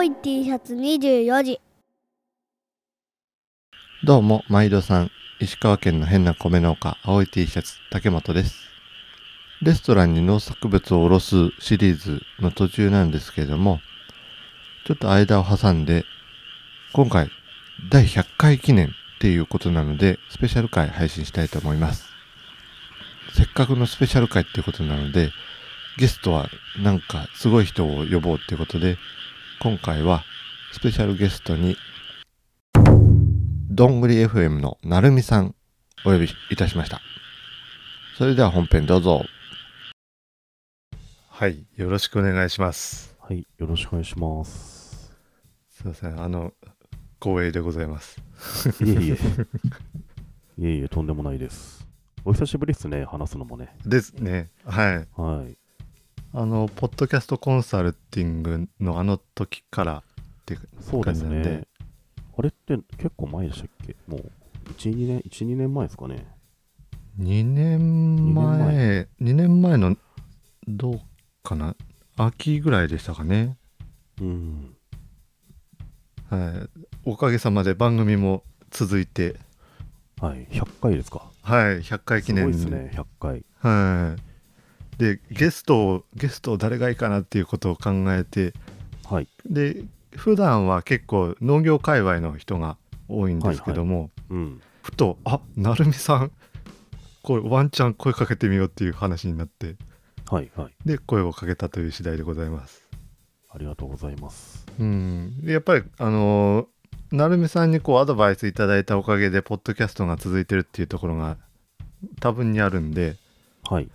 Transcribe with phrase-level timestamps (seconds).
[0.00, 1.60] 青い T シャツ24時
[4.02, 5.10] どうも、毎度さん。
[5.40, 8.56] 石川県の変な米農家、青い T シャツ、竹本です。
[9.60, 13.80] レストランに農作物を卸すシリーズの途中なんですけれども、
[14.86, 16.06] ちょっと間を挟んで、
[16.94, 17.30] 今回、
[17.90, 18.90] 第100回記念っ
[19.20, 22.06] ていうことなので、スペシャル回配信したいと思います。
[23.34, 25.30] せっかくのスペシャル回っていうことなので、
[25.98, 26.48] ゲストは
[26.78, 28.96] なんかすごい人を呼ぼうっていうことで、
[29.62, 30.24] 今回は
[30.72, 31.76] スペシャルゲストに
[33.68, 35.54] どんぐり FM のなるみさん
[36.06, 37.02] お呼びいたしました。
[38.16, 39.22] それでは本編どうぞ。
[41.28, 43.14] はい、よろしくお願いします。
[43.20, 45.12] はい、よろしくお願いします。
[45.68, 46.54] すいません、あの、
[47.20, 48.18] 光栄でございます。
[48.82, 49.12] いえいえ。
[50.56, 51.86] いえいえ、とんでもないです。
[52.24, 53.76] お久しぶりですね、話すのもね。
[53.84, 55.20] ですね、はい。
[55.20, 55.58] はい。
[56.32, 60.04] あの、ポッドキャストコンサルティングのあの時から
[60.42, 61.66] ってそうです感じなんでね。
[62.38, 63.96] あれって結構前でしたっけ？
[64.06, 64.30] もう、
[64.70, 66.26] 1、2年、1、2年前ですかね。
[67.18, 69.96] 2年前、2年前の、
[70.68, 71.00] どう
[71.42, 71.74] かな？
[72.16, 73.56] 秋ぐらいでしたかね。
[74.20, 74.76] うん。
[76.28, 76.80] はい。
[77.04, 79.36] おかげさまで番組も続いて、
[80.20, 81.28] はい、100回ですか。
[81.42, 83.44] はい、100回記念すごいですね、100回。
[83.58, 84.29] はい。
[85.00, 88.52] で、ゲストを、ゲストを誰がいいかなっていうことを考えて、
[89.08, 89.28] はい。
[89.46, 89.82] で、
[90.14, 92.76] 普段は結構農業界隈の人が
[93.08, 94.60] 多いんですけども、うん。
[94.82, 96.32] ふと、あなるみさん、
[97.22, 99.76] これワンチャン声かけてみようっていう話になって、
[100.30, 100.72] はい、はい。
[100.84, 102.86] で、声をかけたという次第でございます。
[103.48, 104.66] ありがとうございます。
[104.78, 105.40] うん。
[105.42, 106.66] でやっぱり、あのー
[107.12, 111.38] なるみさんにこうアドバイスいただいたおかげで、ポッドキャストが続いてるっていうところが
[112.20, 113.16] 多分にあるんで、
[113.64, 113.90] はい。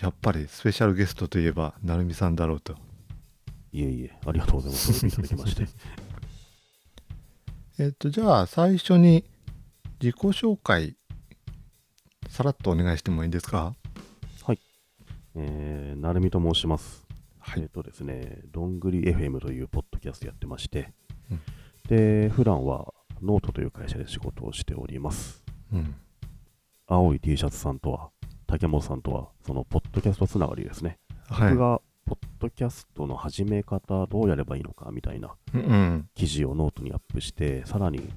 [0.00, 2.74] やっぱりスペシャルゲストといえば、なるみさんだろうと。
[3.72, 5.06] いえいえ、ありがとうございます。
[5.06, 5.66] いただきまして。
[7.78, 9.24] えっと、じゃあ最初に
[10.00, 10.96] 自己紹介、
[12.28, 13.74] さらっとお願いしてもいいですか？
[15.36, 17.06] えー、 narumi と申します。
[17.38, 20.92] はいえっ、とですね、ドングリFM というポッドキャストやってまして、
[21.30, 21.40] うん
[21.88, 25.44] で、普段はノートという会社で仕事をしております。
[25.72, 25.94] うん。
[26.86, 28.10] 青い T シャツさんとは、
[28.50, 30.98] 竹本さんとは、そのポッドキャストつながりですね。
[31.28, 31.50] はい。
[31.50, 36.08] 僕が、ポッドキャストの始め方、どうやればいいのかみたいなうんうん。
[36.14, 38.10] 記事をノートにアップして、さらに、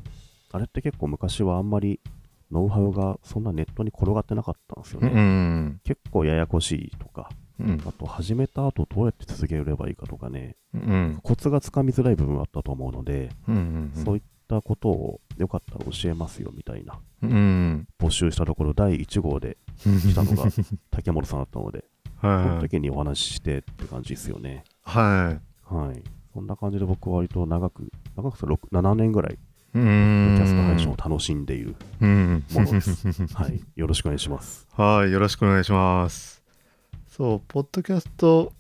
[0.52, 2.00] あれって結構昔はあんまり
[2.52, 5.10] ノウハウがそんなネットに転がってなかったんですようね。
[5.12, 5.82] ん。
[5.84, 7.30] 結構ややこしいとか、
[7.60, 7.84] うん。
[7.86, 11.20] あと始めた後どうやって続ければいいかとかね、うん。
[11.22, 13.92] コツがつかみづらい部分はあったと思うので、うん。
[13.94, 14.24] そういっ
[14.56, 17.88] たことをよかったら教えますよみたいなうん。
[18.00, 20.50] 募集したところ第1号で来たのが
[20.92, 21.86] 竹本さんだったので、
[22.22, 22.62] そ のはい。
[22.62, 24.64] 時にお話ししてって感じですよね。
[24.84, 26.02] ははい。
[26.34, 29.38] そんな感じで僕は割と長く、長くて6 7年ぐらい、
[29.74, 29.82] キん。
[29.82, 32.44] ャスト配信を楽しんでいるうん。
[32.52, 33.08] ものです。
[33.36, 33.62] はい。
[33.76, 34.68] よろしくお願いします。
[34.74, 35.12] はい。
[35.12, 36.44] よろしくお願いします。
[37.08, 38.52] そう、ポッドキャスト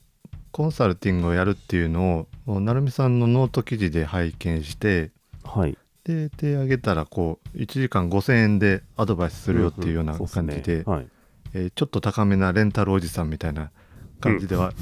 [0.51, 5.11] コンサルティングをやるっていうのを、 narumiさんのノート記事で拝見して、
[5.43, 5.75] はい。
[6.03, 11.08] で、手挙げたら、こう、1時間5000円でアドバイスするよっていうような感じで、ねはい。
[11.53, 13.69] えーちょっと高めなレンタルおじさんみたいな
[14.19, 14.74] 感じでは、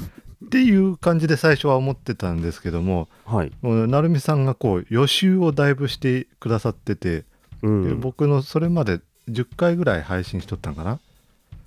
[0.44, 3.52] っていう感じで最初は思ってたんですけども、はい。
[3.62, 7.24] もう narumiさんがこう予習をだいぶしてくださってて、
[7.62, 10.98] うんで僕のそれまで10回ぐらい配信しとったんかな？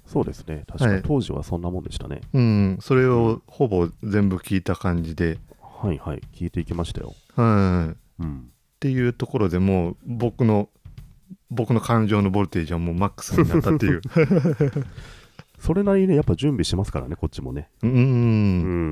[0.08, 0.66] そうですね。
[0.68, 2.22] 確はいか当時はそんなもんでしたね。
[2.34, 6.22] うんそれをほぼ全部聞いた感じで、はいはい。
[6.34, 7.14] 聞いていきましたよ。
[7.38, 7.98] うん、
[8.86, 8.94] っうん。
[8.94, 10.70] ていうところでもう僕の
[11.50, 14.02] 僕の感情のボルテージはもうマックスになったっていう
[15.60, 17.70] それなりにね、やっぱ準備しますからね、こっちもね。
[17.82, 17.96] うんう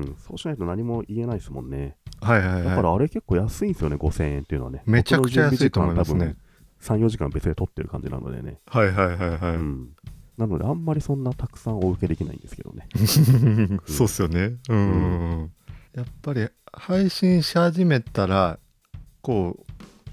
[0.00, 0.16] ん。
[0.18, 1.96] そうしないと何も言えないですもんね。
[2.20, 4.82] はいはいだかはらあれ結構安いんですよね、5000円っていうのはね。
[4.86, 8.58] めちゃくちゃ安いと思いますね僕の準備時間多分3、4時間別で取ってる感じなのでね。
[8.74, 9.88] いはいはいはいはい、うん。
[10.36, 12.88] なので、あんまりそんなたくさんお受けできないんですけどね。
[13.86, 14.56] そうっすよね。
[14.68, 15.52] うん。
[15.94, 18.58] やっぱり配信し始めたら、
[19.22, 19.63] こう、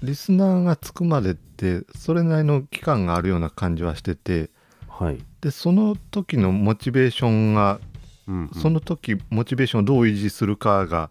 [0.02, 4.50] リスナーがつくまでって、それなりの期間があるような感じはしてて、
[4.88, 5.24] はい。
[5.40, 7.80] で、その時のモチベーションが、
[8.26, 11.10] うん、うんその時、モチベーションをどう維持するかが、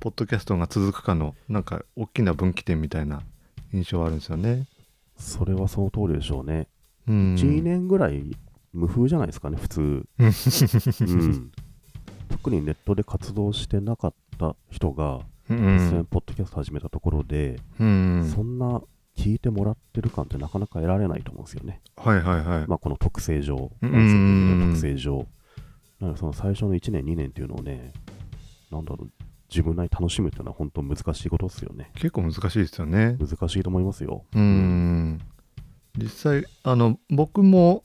[0.00, 3.22] ポッドキャストが続くかの、なんか、大きな分岐点みたいな
[3.72, 4.66] 印象はあるんですよね。
[5.16, 6.66] それはその通りでしょうね。
[7.06, 7.34] うん。
[7.34, 8.36] 1、2年ぐらい
[8.72, 9.80] 無風じゃないですかね、普通。
[10.18, 11.50] うん。
[12.30, 16.06] 特にネットで活動してなかった人が、うん。
[16.06, 18.32] ポッドキャスト始めたところで、うん。
[18.34, 18.80] そんな
[19.16, 21.80] 聞いてもらってる感ってなかなか得られないと思うんですよね。
[21.96, 22.66] はいはいはい。
[22.68, 25.26] まあ、この特性上、うん音声の特性上。
[26.00, 27.92] なので、その最初の1年、2年っていうのをね、
[28.70, 29.10] なんだろう、
[29.50, 31.90] 自分なりに楽しむっていうのは本当難しいことですよね。
[31.94, 33.18] 結構難しいですよね。
[33.18, 34.24] 難しいと思いますよ。
[34.32, 35.18] うーん。
[35.98, 37.82] 実際、あの、僕も、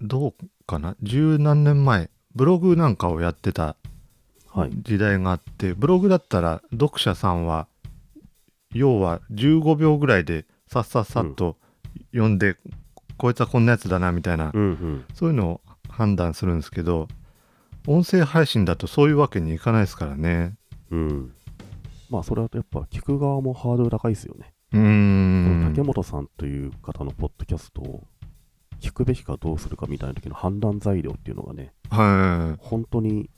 [0.00, 0.34] どう
[0.66, 0.96] かな？
[1.02, 3.81] 十何年前、ブログなんかをやってたはい。
[4.82, 7.66] 時代があって、ブログだったら読者さんは、
[8.74, 11.56] 要は15秒ぐらいでさっさっさっと
[12.12, 12.56] 読んで、
[13.16, 15.04] こいつはこんなやつだなみたいな、うんうん。
[15.14, 17.08] そういうのを判断するんですけど、
[17.86, 20.54] 音声配信だとそういうわけにいかないですからね。
[20.90, 21.34] うん。
[22.10, 24.52] まあ、それはやっぱ聞く側もハードル高いですよね。
[24.72, 25.72] うーん。
[25.74, 28.04] 竹本さんという方のポッドキャストを
[28.80, 33.30] 聞くべきかどうするかみたいな時の判断材料っていうのがね、は本当に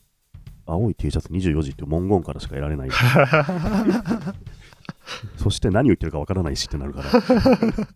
[0.66, 2.90] 青い T シャツ24時って文言からしか得られない。
[5.36, 7.10] そして何を言ってるかわからないしってなるから、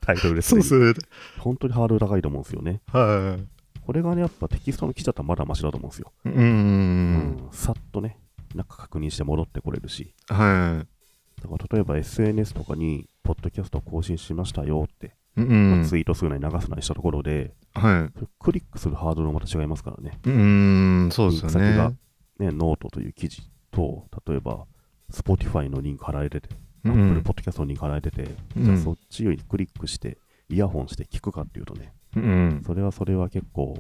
[0.00, 0.34] タイトルい。
[0.36, 0.62] ですね。
[0.62, 1.06] そうですね。
[1.38, 2.80] 本当にハードル高いと思うんですよね。
[2.88, 3.80] はい。
[3.80, 6.12] これがね、やっぱテキストの記事だったらまだマシだと思うんですよ。
[6.24, 6.34] うー。
[6.34, 8.18] うんさっとね、
[8.54, 10.14] 中確認して戻ってこれるし。
[10.28, 11.42] はい。
[11.42, 15.84] だから例えば SNS とかに、ポッドキャスト更新しましたよって、うまあん。
[15.84, 18.20] ツイートするなり流すなりしたところで、はい。
[18.38, 20.18] クリックするハードルもまた違いますからね。
[20.24, 21.92] うーん、そうですよリンク先が
[22.38, 22.46] ね。
[22.46, 24.67] ね、ノートという記事と、例えば、
[25.12, 26.49] Spotify のリンク貼られてて、
[26.85, 30.19] う Apple ん Podcast のリンク貼られてて、うんじゃあそっちよりクリックして、
[30.49, 32.62] イヤホンして聞くかっていうとね、うん。
[32.67, 33.76] それはそれは結構、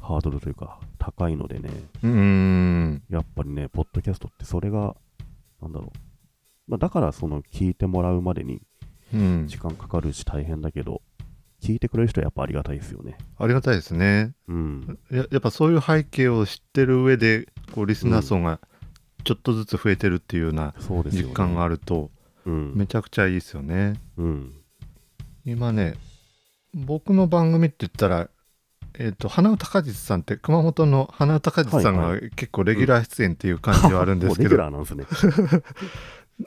[0.00, 1.70] ハードルというか、高いのでね、
[2.02, 3.02] うーん。
[3.10, 4.96] やっぱりね、ポッドキャストってそれが、
[5.60, 5.98] なんだろう。
[6.68, 8.62] まあ、だから、その、聞いてもらうまでに
[9.12, 9.46] うん。
[9.46, 11.02] 時間かかるし大変だけど、
[11.62, 13.16] 聞いてくれる人はやっぱありがたいですよね。
[13.38, 14.32] ありがたいですね。
[14.48, 14.98] うん。
[15.10, 18.60] ややっぱそういう背景を知ってる上で、こう、リスナー層が
[19.24, 20.74] ちょっとずつ増えてるっていうような。
[21.12, 21.76] 実感がある。
[21.76, 22.10] ると、
[22.44, 22.72] うん。
[22.74, 23.94] めちゃくちゃいいですよね。
[24.16, 24.52] うん。
[25.44, 25.94] 今ね、
[26.74, 28.28] 僕の番組って言ったら、
[28.98, 35.62] えっ、と、花歌果実さんって、熊本の花歌果実さんはが結構レギュラー出演っていう感じはあるんですけ もうレギュど、ラーなんですね。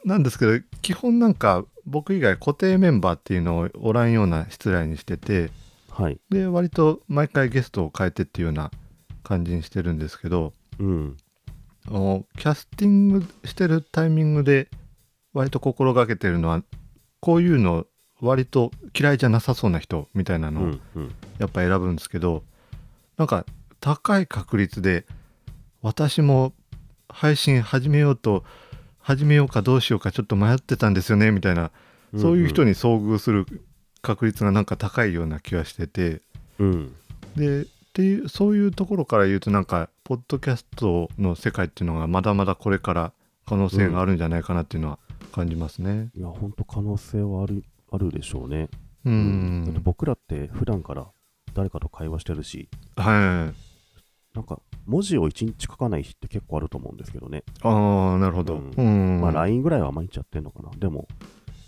[0.03, 5.51] なんですけど、基本なんか僕以外固定メンバーっていうのをおらんような失礼にしてて、
[5.89, 6.19] はい。
[6.29, 8.71] で、割と毎回ゲストを変えてっていうような
[9.23, 11.17] 感じにしてるんですけど、うん。
[11.87, 14.69] キャスティングしてるタイミングで
[15.33, 16.63] 割と心がけてるのは、
[17.21, 17.85] こういうの
[18.19, 20.81] 割と嫌いじゃなさそうな人みたいなのをうん。
[20.95, 21.15] うん。
[21.37, 22.43] やっぱ選ぶんですけど、
[23.17, 23.45] なんか
[23.79, 25.05] 高い確率で
[25.81, 26.53] 私も
[27.07, 28.43] 配信始めようと
[29.05, 31.69] 始めようかどうしようかちょっと迷ってたんですよねみたいな、
[32.17, 32.71] そういう人に。
[32.71, 33.45] に遭遇する
[34.01, 36.21] 確率がなんか高いような気がしてて
[36.57, 36.95] うん。
[37.35, 43.13] でっていうそういうところから言うとなんかポッドキャストの世界っていうのがまだまだこれから
[43.45, 44.97] 可能性があるんじゃないかなっていうのは
[45.31, 46.09] 感じますね。
[46.15, 48.57] いや、本当可能性はある、あるでしょうね。
[48.61, 48.71] うだっ
[49.03, 49.81] てん。
[49.83, 51.05] 僕らって普段から
[51.53, 54.35] 誰かと会話してるし、はい。
[54.35, 57.43] なんか文字を1日書かない日って結構あると思うんですけどね。
[57.61, 58.55] ああなるほど。
[58.55, 59.21] うんうん。
[59.21, 60.69] まあ LINE ぐらいは毎日やってんのかな。
[60.77, 61.07] でも、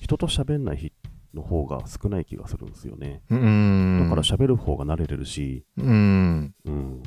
[0.02, 0.94] 人と喋んない日
[1.34, 3.22] の方が少ない気がするんですよね。
[3.30, 4.00] うん。
[4.04, 6.54] だから喋る方が慣れてるし、うん。
[6.66, 7.04] うん。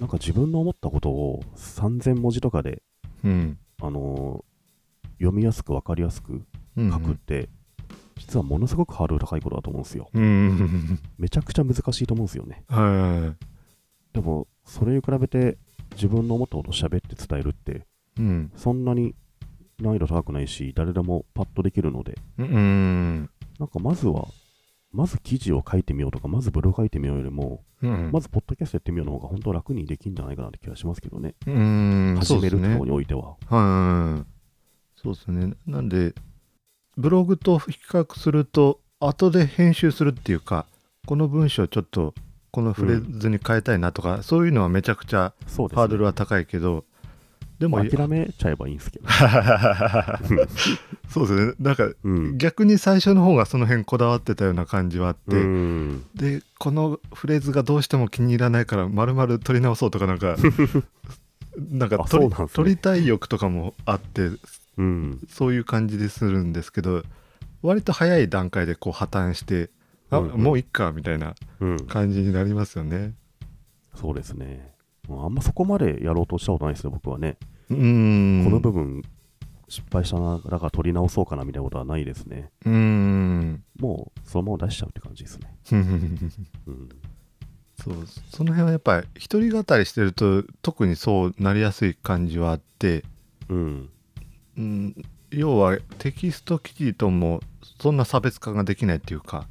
[0.00, 2.82] なんか自分の思ったことを3000文字とかで、
[3.24, 3.58] うん。
[3.80, 4.54] あのー
[5.20, 6.42] 読みやすく分かりやすく
[6.76, 7.48] うん書くって、
[8.18, 10.10] 実はものすごくハードル高いことだと思うんですよ。
[10.12, 10.98] うん。
[11.18, 12.64] めちゃくちゃ難しいと思うんですよね。
[12.68, 13.34] は
[14.14, 15.58] でも、それに比べて
[15.94, 17.72] 自分の思ったことを喋って伝えるって、
[18.18, 18.20] い。
[18.20, 18.52] うん。
[18.56, 19.14] そんなに
[19.80, 23.30] 難易度高くないし、誰でもパッとできるので、うん。
[23.58, 24.28] なんかまずは、
[24.92, 28.10] まず記事を書いてみようとか、まずブログ書いてみようよりも、うん。
[28.12, 31.34] まずポッドキャストやってみようの方が本当は楽にできるんじゃないかなって気がしますけどね。
[31.46, 32.16] うん。
[32.20, 32.84] 始めるところそうですね。
[32.84, 33.36] においては。
[33.46, 35.00] はい。
[35.02, 35.54] そうですね。
[35.66, 36.14] なんで、
[36.96, 40.66] ブログと比較すると、後で編集するっていうか、
[41.06, 42.14] この文章ちょっと、
[42.54, 45.34] このフレーズに変えたいなとか、そういうのはめちゃくちゃ。
[45.48, 46.84] ハードルは高いけど、
[47.58, 49.08] でも、もう諦めちゃえばいいんですけど。
[51.10, 51.54] そうですね。
[51.58, 52.38] なんか、うん。
[52.38, 60.36] 逆に最初の方がその辺こだわってたような感じはあって、うんでこのフレーズがどうしても気に入らないから丸々取り直そうとかなんか
[61.58, 64.30] なんか取り,、ね取りたい欲とかもあって
[64.78, 65.18] うん。
[65.28, 67.02] そういう感じでするんですけど
[67.62, 69.70] 割と早い段階でこう破綻して
[70.16, 71.86] あ、うんうんもういっかみたいなうん。
[71.86, 73.14] 感じになりますよね。
[73.94, 74.74] そうですね。
[75.08, 77.36] あんまそこまでやろうとしたことないですね、僕はね。
[77.70, 79.02] うーんこの部分、
[79.68, 82.50] 失敗したな、だから取り直そうかなみたいなことはないですね。
[82.64, 85.54] うーんもう、そのまま出しちゃうって感じですね。
[86.66, 86.88] うん。
[87.82, 87.94] そう
[88.30, 93.04] その辺はやっぱり一人語りしてると特にそうなりやすい感じはあって
[93.48, 93.88] うん。
[94.56, 94.94] うん、
[95.30, 97.40] 要はテキスト記事とも
[97.80, 99.48] そんな差別化ができないっていうか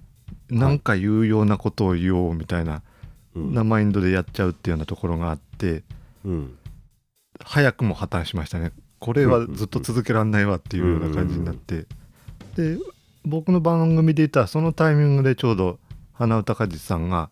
[0.49, 2.81] 何か言うようなことを言おうみたいな,、
[3.35, 3.53] うん。
[3.53, 5.83] なマインドでやっちゃうっていうようなところがあって
[6.25, 6.57] うん。
[7.43, 11.87] 早くも破綻しましたねこれはずっと続けられないわっていうような感じになって、
[12.55, 12.77] で
[13.25, 15.77] 僕の番組で言ったらそのタイミングでちょうど
[16.13, 17.29] 花歌果実さんが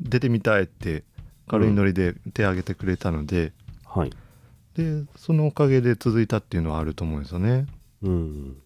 [0.00, 1.02] 出てみたいって
[1.48, 3.52] 軽いノリで手挙げてくれたので、
[3.84, 4.12] はい。
[4.76, 7.66] でそのおかげで続いたっていうのはあると思うんですよね。
[8.02, 8.56] うん。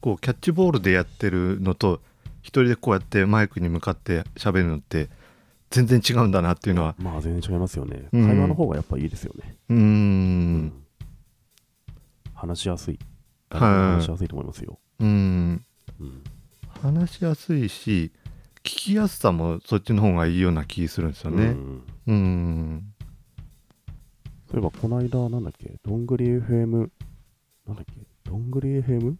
[0.00, 2.00] こうキャッチボールでやってるのと
[2.42, 5.08] 一人でこうやってマイクに向かって喋るのって
[5.70, 6.94] 全然違うんだなっていうのは。
[6.98, 8.08] まあ全然違いますよね。
[8.12, 9.56] うん会話の方がやっぱいいですよね。
[9.68, 10.72] うーん。
[12.34, 12.98] 話しやすい。
[13.50, 13.60] はい。
[13.60, 14.78] 話しやすいと思いますよ。
[15.00, 15.64] うん。
[16.00, 16.22] うん。
[16.82, 18.12] 話しやすいし
[18.58, 21.44] 聞きやすさもそっちの方がいいような気するんですよね。
[21.44, 21.82] うん。
[22.06, 22.94] うん。
[24.50, 26.90] そういえば、この間、なんだっけ、どんぐり FM、
[27.66, 29.16] なんだっけ、どんぐり FM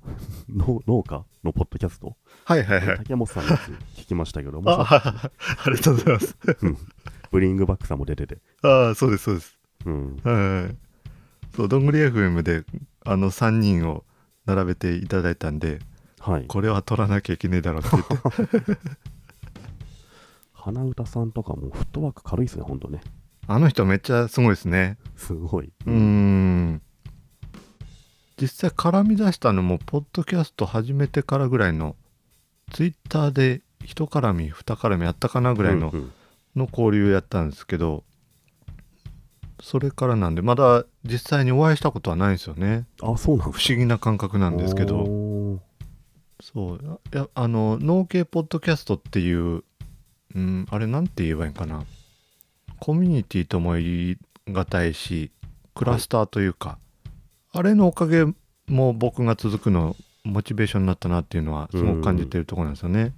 [0.49, 2.17] の農家のポッドキャスト、
[2.49, 2.97] はいはいはい。
[2.97, 5.31] 竹本さんのやつ聞きましたけど、もああ
[5.69, 6.35] りがとうございます。
[7.31, 9.59] ブリングバックさんも出てて、ああそうですそうです。
[9.85, 10.77] うん、はい
[11.55, 12.65] そうどんぐり FM で
[13.05, 14.05] あの3人を
[14.47, 15.81] 並べていただいたんで
[16.21, 16.47] はい。
[16.47, 18.79] これは取らなきゃいけねえだろうって言って。
[20.55, 23.03] 花歌さんとかもフットワーク軽いですね、ほんとね。
[23.47, 24.97] あの人めっちゃすごいですね。
[25.17, 25.71] すごい。
[25.85, 26.83] うーん。
[28.41, 31.95] 実際絡み出したのもポッドキャスト始めてからぐらいの
[32.71, 36.13] ツイッターで一絡み二絡みあったかなぐらいの,、うんうん。
[36.57, 38.05] の交流やったんですけど
[39.61, 42.87] それからなんでまだ実際にお会いしたことはないんですよね。
[43.03, 45.05] あ、そうなん不思議な感覚なんですけど。
[46.41, 47.01] そう。
[47.13, 49.65] いやあの農系ポッドキャストっていう、
[50.35, 51.85] うん、あれなんて言えばいいんかな。
[52.79, 55.33] コミュニティとも言い難いし
[55.75, 56.79] クラスターというか、
[57.53, 58.25] あれのおかげ
[58.69, 63.15] も僕が続くのモチベーションになったなっていうのはすごく感じてるところなんですよね。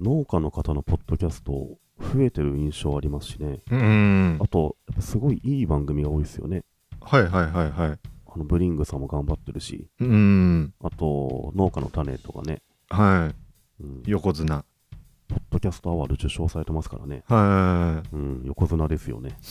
[0.00, 3.60] 農家の方のポッドキャスト、増えてる印象ありますしね。
[3.70, 6.64] うんあと、やっぱすごいいい番組が多いですよね。
[7.00, 7.98] はいはいはいはい。
[8.34, 13.32] あのブリングさんも頑張ってるし、うんあと、農家の種とかね、は
[13.80, 14.64] うんい横綱
[15.28, 17.24] ポッドキャストアワード受賞されてますからね。
[17.26, 19.36] はいうん、横綱ですよね。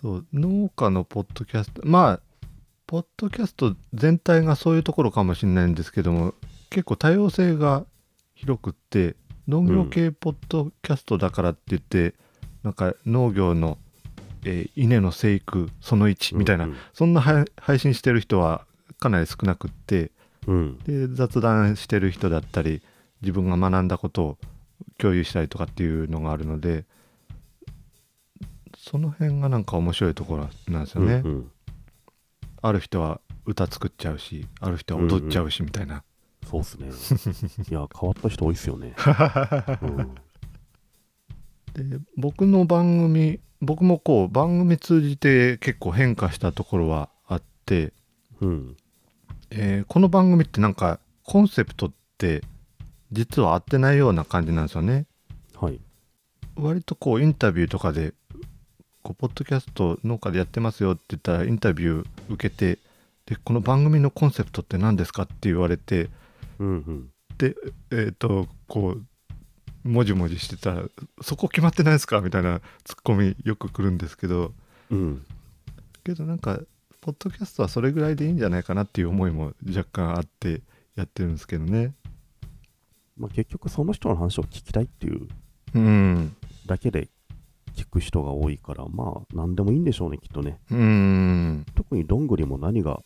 [0.00, 2.20] そう農家のポッドキャストまあ
[2.90, 6.34] ポッドキャスト全体がそういうところかもしれないんですけども
[6.70, 7.84] 結構多様性が
[8.34, 9.14] 広くって
[9.46, 12.14] 農業系ポッドキャストだからって言って、
[12.64, 13.78] なんか農業の、
[14.44, 18.66] えー稲の生育その1みたいな、うんそんな配配信してる人は
[18.98, 20.10] かなり少なくって
[20.48, 20.78] うん。
[20.78, 22.82] で雑談してる人だったり
[23.22, 24.38] 自分が学んだことを
[24.98, 26.86] 共有したりとかっていうのがあるので
[28.76, 31.22] その辺がなんか面白いところなんですよね。
[31.24, 31.50] うんうん
[32.62, 36.04] ある人は歌作っちゃうしある人は踊っちゃうしみたいな、
[36.48, 36.88] そうっすね。
[37.70, 38.94] いや、変わった人多いっすよね。
[39.82, 40.14] う ん
[41.72, 47.92] で僕の番組僕もこう番組通じて結構変化したところはあって、
[48.40, 48.76] うん。
[49.50, 52.42] えーこの番組ってなんかコンセプトって
[53.12, 55.06] 実は合ってないような感じなんですよね。
[55.54, 55.80] はい。
[56.56, 58.14] 割とこうインタビューとかで
[59.02, 62.78] こうポッドキャスト農家でやってますよって言ったらインタビュー受けて
[63.26, 66.08] でこの番組のコンセプトって何ですかって言われて
[66.58, 67.10] うんうん。
[67.38, 67.54] で
[67.90, 70.82] えっ、とこうもじもじしてたら
[71.22, 74.52] そこ決まってないですかみたいなツッコミよく来るんですけど
[74.90, 75.24] うん。
[76.04, 76.60] けどなんか
[77.00, 80.60] ポッドキャストはそれぐらいでいいんじゃないかなっていう思いも若干あって
[80.96, 81.94] やってるんですけどね
[83.20, 85.28] まあ、結局その人の話を聞きたいっていう
[85.74, 87.08] うんだけで
[87.74, 90.58] 聞く人が多いから、まあ、何でもいいんでしょうね、きっとね。
[90.70, 93.00] うん特にどんぐりも何が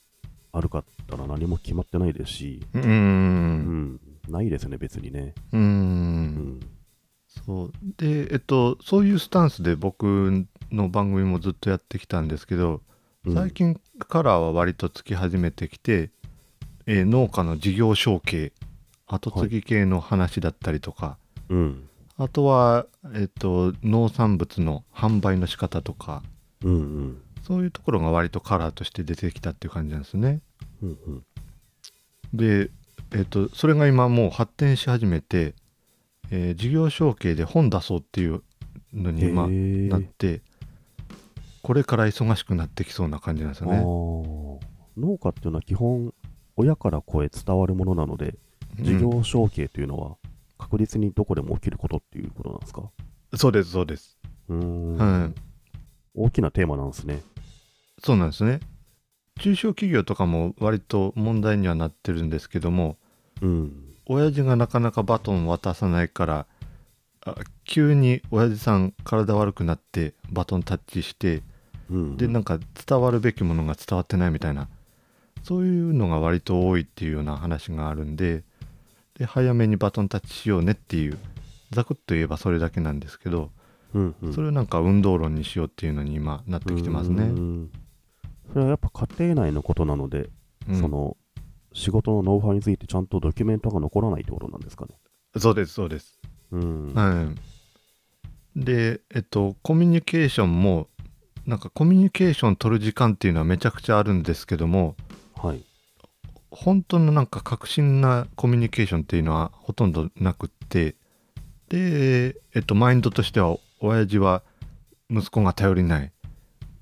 [0.53, 3.59] あるかったら何も決まってないですし、ううん
[3.97, 5.35] ん、ないですね、別にね。
[5.53, 6.25] ううん
[6.59, 6.61] ん。
[7.47, 12.81] そうでえっとそういうスタンスで僕の番組もずっとやってきたんですけど
[13.27, 16.11] うん最近からは割とつき始めてきて、
[16.87, 18.53] えー農家の事業承継
[19.07, 21.19] 後継ぎ系の話だったりとか、
[21.49, 21.89] うん。
[22.17, 26.23] あとは、えっと農産物の販売の仕方とか
[26.63, 27.23] うんうん。
[27.43, 30.41] そういうところが割とカラーとして出てきたっていう感じなんですね。
[30.83, 31.25] うんうん。
[32.33, 32.71] で、
[33.13, 35.55] えっとそれが今もう発展し始めて、
[36.31, 38.43] えー事業承継で本出そうっていう
[38.93, 40.43] のに今へーなって
[41.65, 43.79] これから忙しくなってきそうな感じなんですよね。
[43.81, 46.13] 農家っていうのは基本、
[46.57, 48.35] 親から子へ伝わるものなので、
[48.79, 50.17] 事業承継というのは
[50.65, 52.81] 確実にどこでも起きることっていうことなんですか？
[53.33, 54.19] うんそうですそうです。
[54.49, 54.97] うーん。
[54.97, 55.33] はい
[56.15, 57.21] 大きなテーマなんですね。
[58.03, 58.61] そうなんですね。
[59.41, 62.97] 中小企業とかも割と問題にはなってるんですけども
[63.43, 63.73] うん。
[64.07, 66.47] 親父がなかなかバトン渡さないから
[67.27, 71.43] あ急に親父さん体悪くなってバトンタッチして
[71.91, 74.69] うん、でなんか伝わるべきものが伝わってないみたいな
[75.43, 78.43] そういうのが割と多いっていうような話があるんで
[79.19, 81.19] で早めにバトンタッチしようねっていう
[81.71, 83.51] ざくっと言えばそれだけなんですけど、
[83.95, 87.25] うんうん、それをなんか運動論にしようっていうのに今なってきてますね。
[87.25, 87.71] うん
[88.53, 90.29] それはやっぱ家庭内のことなので、
[90.69, 91.17] うんその
[91.73, 94.95] 仕事のノウハウについてちゃんとドキュメントが残らないってことなんですかね。
[95.37, 96.21] そうですそうです。
[96.53, 96.95] うん。
[96.95, 97.35] は
[98.55, 100.89] い、でえっとコミュニケーションも
[101.47, 104.95] なんかコミュニケーション取る時間っていうのはめちゃくちゃあるんですけども
[105.37, 105.65] はい。
[106.57, 110.95] 本当のなんか革新なコミュニケーションっていうのはほとんどなくって。
[111.69, 114.43] でえっとマインドとしては親父は
[115.11, 116.13] 息子が頼りない。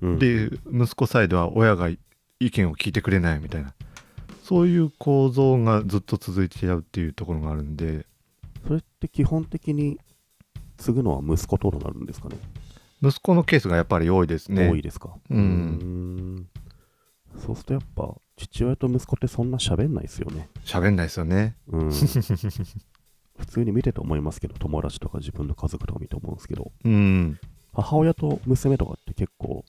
[0.01, 3.73] うん、で息子サイドは親が意見を聞いてくれないみたいな。
[4.43, 8.05] そういう構造がずっと続いてちゃうっていうところがあるんで。
[8.67, 9.99] それって基本的に
[10.77, 12.35] 継ぐのは息子となるんですかね？
[13.01, 14.69] 息子のケースがやっぱり多いですね。
[14.69, 15.15] 多いですか？
[15.29, 16.47] うん
[17.37, 20.49] そうするとやっぱ父親と息子ってそんな喋んないですよね。
[20.65, 21.91] 喋んないですよねうん。
[23.37, 27.39] 普通に見てて思いますけど、友達とか自分の家族とか見て思うんですけど、うん
[27.73, 29.65] 母親と娘とかって結構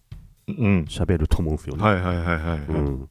[0.47, 1.83] うん喋ると思うんですよね。
[1.83, 3.11] はいはいはいはい、はいうん。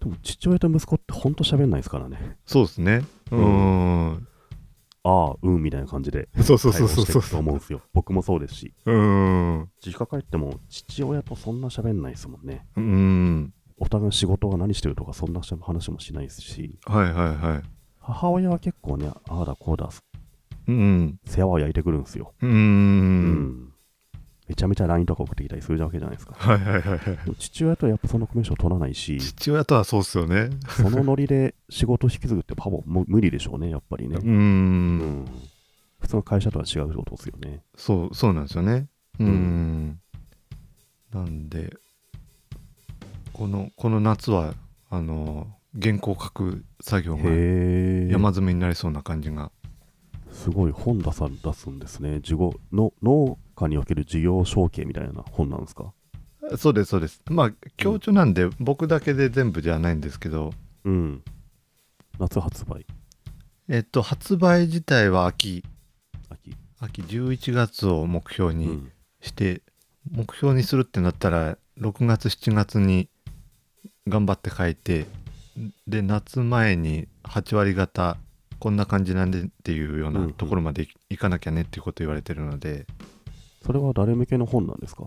[0.00, 2.36] でも父親と息子ってほんと喋んないですからね。
[2.44, 4.28] そうですねううんん
[5.06, 7.80] ああ、うんみたいな感じでそうそうそうそうそう思うんですよ。
[7.94, 8.74] 僕もそうですし。
[8.84, 12.66] うん実家帰っても父親とそんな喋んないですもんね。
[12.76, 17.62] うんお互い仕事が何してるとかそんな話もしないですし、はいはいはい。
[18.00, 19.88] 母親は結構ね、ああだこうだ、
[20.66, 22.34] うん世話を焼いてくるんですよ。
[22.42, 23.74] うんうん
[24.46, 26.34] めちゃめちゃ LINE とか送ってきたりするわけじゃないですか。
[26.34, 27.18] はいはいはいはい。
[27.38, 30.50] 父親とはやっぱそのコミュニケーションを取らないし、父親とはそうっすよね。
[30.68, 34.18] そのノリで仕事を引き継ぐってパボも無理でしょうね、やっぱりね。
[34.22, 35.24] ううんん。
[35.98, 37.62] 普通の会社とは違うことですよね。
[37.74, 38.88] そうそうなんですよね。
[39.18, 40.00] うん、うん。
[41.14, 41.72] なんで
[43.34, 44.54] このこの夏は
[44.90, 45.48] あの
[45.80, 47.24] 原稿書く作業が。
[48.10, 49.50] 山積みになりそうな感じが
[50.30, 52.20] すごい本出さ出すんですね。
[52.20, 55.92] 事後の農家における事業承継みたいな本なんですか？
[56.56, 60.52] そうですそうですまあ強調なんで僕だけで全部じゃないんですけど
[60.84, 61.22] うん。
[62.18, 62.86] 夏発売。
[63.68, 65.64] えっと発売自体は秋
[66.28, 66.54] 秋。
[66.78, 68.92] 秋11月を目標にうん。
[69.22, 69.62] して、
[70.12, 73.08] 目標にするってなったら6月7月に
[74.08, 75.06] 頑張って書いて
[75.86, 78.16] で夏前に8割方
[78.58, 80.32] こんな感じなんでっていうよううんうなん。
[80.32, 82.86] ところまでいいかなきゃねっていうこと言われてるので。
[83.64, 85.04] それは誰向けの本なんですか？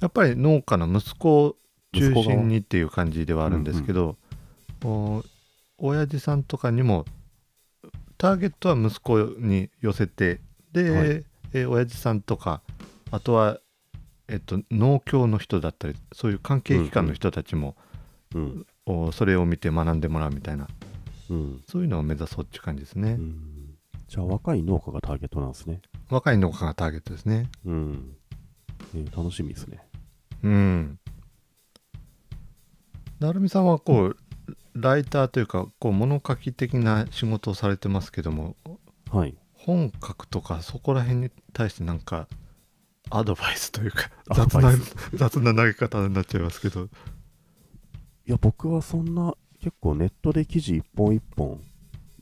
[0.00, 1.56] やっぱり農家の息子を
[1.94, 4.16] 中心にっていう感じではあるんですけど、
[4.82, 5.22] お
[5.78, 7.04] 親父さんとかにも
[8.16, 10.40] ターゲットは息子に寄せて
[10.72, 11.08] で、はい。
[11.52, 12.62] えー親父さんとか
[13.10, 13.58] あとは、
[14.34, 17.76] えっと、農協の人だったりそういう関係機関の人たちも、
[18.34, 18.66] うん。
[18.84, 20.66] おそれを見て学んでもらうみたいな
[21.30, 21.62] うん。
[21.68, 25.80] そういうのを目指そうっていう感じですね、うんじゃあ若い農家がターゲットなんですね。
[26.10, 28.16] 若い農家がターゲットですねうん。
[28.94, 29.80] えー楽しみですね。
[30.42, 30.98] うん
[33.20, 34.16] 成美さんはこう
[34.74, 38.56] ライターというかこう物書き的な仕事をされてますけども
[39.10, 39.36] はい。
[39.54, 42.28] 本書くとかそこら辺に対してなんか
[43.10, 44.72] アドバイスというか雑な
[45.12, 46.84] 雑な投げ方になっちゃいますけど。
[46.84, 46.88] い
[48.26, 51.60] や、僕はそんな、結構ネットで記事一本一本、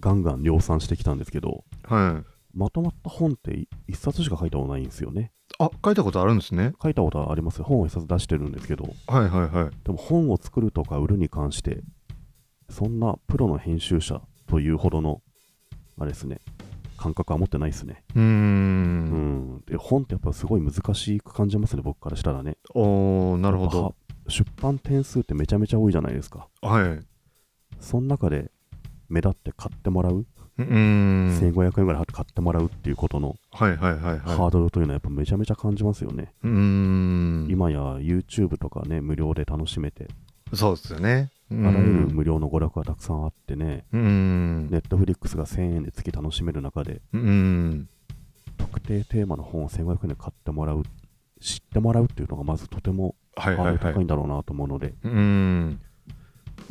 [0.01, 2.33] ガンガン量産してきたんですけど、はい。
[2.55, 5.33] まとまった本ってい一冊しか書いたことないんですよね。
[5.59, 6.73] あ書いたことあるんですね。
[6.83, 7.65] 書いたことはありますよ。
[7.65, 9.85] 本を一冊出してるんですけど、はいはいはい。
[9.85, 11.83] でも本を作るとか売るに関して、
[12.69, 15.23] そんなプロの編集者というほどの、
[15.99, 16.41] あれですね、
[17.03, 18.05] 感覚は持ってないですね。
[18.15, 19.63] うんん。
[19.67, 22.59] で、本ってやっぱすごい難しく感じますね、僕からしたらね。
[22.75, 23.93] おーなるほどは
[24.29, 26.47] 出版点数ってめちゃめちゃ多いじゃないですか。
[26.61, 27.01] はい
[27.81, 28.53] その中で
[29.09, 30.25] 目立って買ってもらう、
[30.59, 36.33] うーん1500円ぐらい払って買ってもらうっていうことのはいはいはいはハードルというのはやっぱめちゃめちゃ感じますよね。
[36.45, 40.07] いうーん今や YouTube とかね、無料で楽しめて、
[40.55, 41.32] そうですよね
[41.65, 47.01] ああらゆる無料の娯楽がたくさんあってね、うーん Netflix が1000円で月楽しめる中で、
[48.59, 50.83] 特定テーマの本を1500円で買ってもらう、
[51.41, 55.81] 知ってもらうっていうのがまずとてもハードルはい高いんだろうなと思うので、うーん。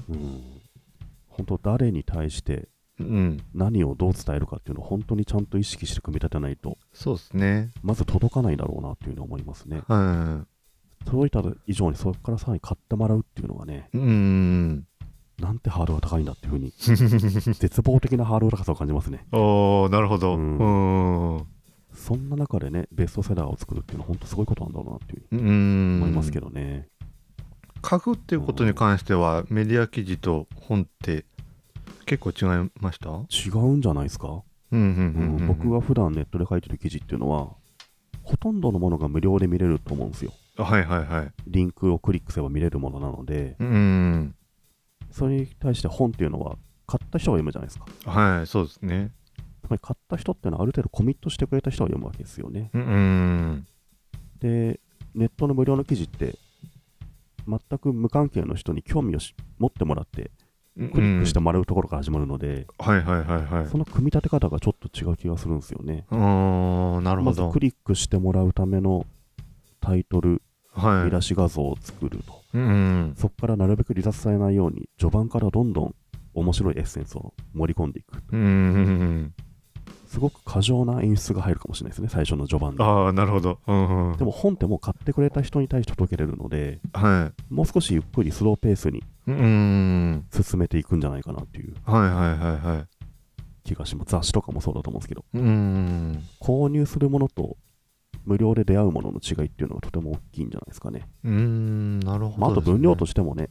[0.10, 0.42] うん、
[1.28, 3.44] 本当誰に対してうん。
[3.54, 7.72] 何をどう伝えるかっていうのを本当にちゃんと意識して組み立てないと、そうですね。
[7.82, 9.82] まず届かないだろうなっていうのを思いますね。
[9.88, 10.46] は
[11.06, 14.86] 届いた以上にそこからさらに買ってもらうっていうのがね、いうーん。
[15.40, 19.26] なんてハードルが高いんだっていうふうに、 絶望的なハードル高さを感じますね。
[19.32, 20.36] おーなるほど。
[20.36, 21.46] ううんん
[21.94, 26.88] そんな中でね、ベストセラーを作るっていうのは本当すごいことなんだろうなっていうふううにん思いますけどね。
[27.84, 31.26] 書くっていうことに関してはメディア記事と本って
[32.06, 33.10] 結構違いました？
[33.10, 34.44] 違うんじゃないですか、
[35.48, 37.50] 僕が普段ネットで書いてる記事っていうのは、
[38.24, 40.32] ほとんどのものが無料で見れると思うんですよ。
[40.64, 41.32] はいはいはい。
[41.48, 44.36] リンクをクリックすれば見れるものなので、うん。
[45.12, 47.86] それに対して本っていうのは買った人が読むじゃないですか。
[48.10, 49.12] はいそうですね。
[49.66, 52.70] つまり買った人っていうのはある程度コミットしてくれた人が読むわけですよね。
[52.74, 53.68] うんうん
[54.40, 54.80] で、
[55.14, 56.36] ネットの無料の記事って、
[57.48, 60.32] 全く無関係の人に興味をし持ってもらって、
[60.76, 63.68] クリックしてもらうところから始まるので、はいはいはいはい。
[63.68, 66.06] その組み立て方がちょっと違う気がするんですよね。
[66.10, 67.22] なるほど。
[67.22, 69.06] まずクリックしてもらうための
[69.80, 71.06] タイトル、はい。
[71.06, 72.42] 見出し画像を作ると。
[72.54, 72.66] うんう
[73.12, 73.14] ん。
[73.16, 75.96] そこからなるべく離脱されないように、序盤からどんどん
[76.34, 78.22] 面白いエッセンスを盛り込んでいく。
[78.32, 79.34] うんうん
[80.12, 82.84] すごく過剰な演出が入るかもしれないですね、最初の序盤で。
[82.84, 83.60] ああなるほど。
[83.66, 84.18] うんうん。
[84.18, 91.76] でも本ってもう買ってくれた人に対して届けれるので、はもう少しゆっくりスローペースに進めていくんじゃないかなっていう。
[91.86, 92.86] はいはいはいはい。
[93.64, 94.12] 気がします。
[94.12, 96.22] 雑誌とかもそうだと思うんですけど、うん。
[96.42, 97.56] 購入するものと
[98.26, 101.08] 無料で出会うものの違いっていうのがとても大きいんじゃないですかね。
[101.24, 103.50] うーんなるほどね、まあ、あと分量としてもね、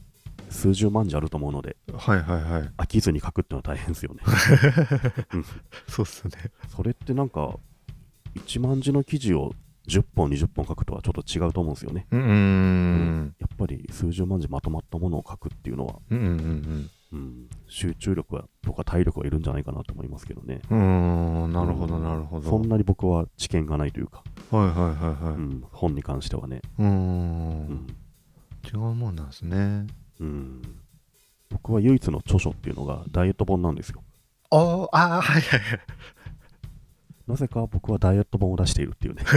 [0.49, 4.21] 数十万字あると思うので、はいはいはい飽きずに書くっていうのは大変ですよね。
[5.87, 6.31] そうっすね
[6.69, 7.57] それってなんか、
[8.35, 9.53] 1万字の記事を
[9.87, 12.07] 10本、20本書くとはちょっと違うと思うんですよね。
[12.11, 20.61] うんうんやっぱり数十万字まとまったものを書くっていうのは、うんうんうんうん、集中力はとか体力はいるんじゃないかなと思いますけどね。
[20.69, 22.49] うんなるほどなるほど。
[22.49, 24.85] そんなに僕は知見がないというか、はいはいは
[25.19, 26.91] いはいうん、本に関してはね、うーうん。
[27.73, 27.87] ん
[28.65, 29.87] 違うもんなんですね。
[30.19, 30.61] うん、
[31.49, 34.03] 僕は唯一の著書っていうのがダイエット本なんですよ。
[34.51, 35.79] あああはいはいはい。
[37.27, 39.23] なぜか僕はダイエット本を出しているっていうね。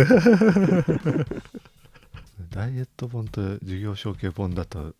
[2.51, 4.95] ダイエット本と事業承継本だと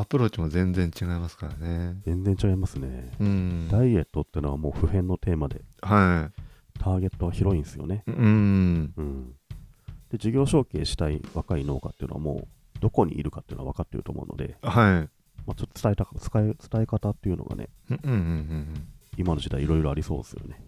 [0.00, 3.12] アプローチも全然違いますからね全然違いますね。
[3.20, 6.30] うんダイエットってのはもう普遍のテーマで、は
[6.78, 8.04] ターゲットは広いんですよね。
[8.06, 9.32] いうんうん。
[10.10, 12.48] で、事業承継したい若い農家っていうのはもう、
[12.80, 15.08] どこにいるかっていうのは分かっていると思うので、はい
[15.46, 20.62] まあ、ちょっと伝えたか伝え伝え方っていうのがね、うんうんうんうん今の時代いろいろありそうですよね。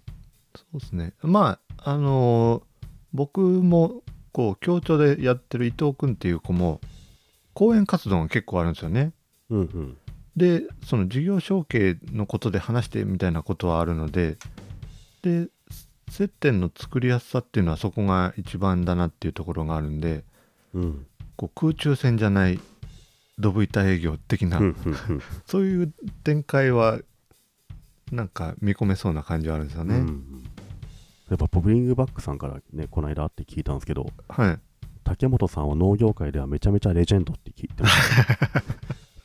[0.56, 2.62] そうですねまああのー
[3.12, 6.80] 僕もこう協調でやってる伊藤君っていう子も
[7.54, 9.12] 講演活動が結構あるんですよね
[9.50, 9.96] うんうん。
[10.36, 14.38] でその事業承継のことで話してみたいなことはあるので
[15.22, 15.48] で
[16.08, 20.24] 接点の作りやすさっていうのはそこが一番だなっていうところがあるんで
[20.74, 21.06] うん。
[21.36, 22.60] こう空中戦じゃない
[23.38, 26.98] ドブ板営業的な、うんうんうんそういう展開は
[28.12, 30.44] なんか見込めそうな感じはあるんですよね、うんうん
[31.30, 34.58] やっぱポブリングバックさんからね、この間会って聞いたんですけど、はい
[35.04, 38.62] 竹本さんは農業界ではめちゃめちゃレジェンドって聞いてました。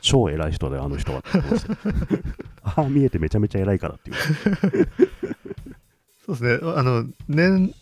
[0.06, 1.30] 超偉い人だよ、あの人はって。
[2.62, 4.16] ああ、見えてめちゃめちゃ偉いからっていう。
[6.26, 7.74] そうですねあの年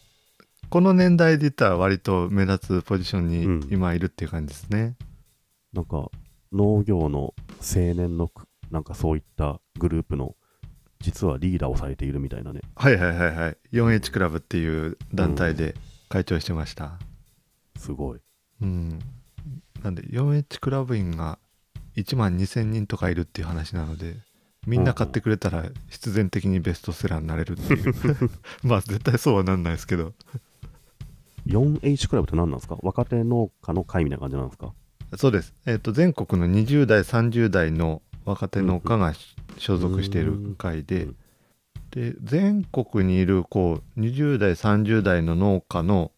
[0.69, 4.95] この年代で言ったら割と目立つポジションうんに今いるっていう感じですね、
[5.73, 6.09] なんか、
[6.51, 10.35] 農業の青年のく、なんかそういったグループの、
[10.99, 12.61] 実はリーダーをされているみたいなね。
[12.75, 15.75] はいはいはいはい 4H クラブっていう団体で
[16.09, 16.97] 会長してました
[17.77, 18.19] すごい。
[18.61, 18.99] うん、
[19.83, 21.37] なんで 4H クラブ員が
[21.95, 24.15] 1万2000人とかいるっていう話なので
[24.65, 27.93] みんな買ってくれたら必然的にベストセラーになれるっていう。
[28.63, 30.13] まあ絶対そうはなんないですけど。
[31.45, 32.77] 4H クラブって何なんですか？
[32.81, 34.73] 若手農家の会みたいな感じなんですか？
[35.17, 41.15] そうです、えっと全国の20代30代の若手農家がし所属している会で、うん
[41.91, 46.11] で全国にいるこう20代30代の農家の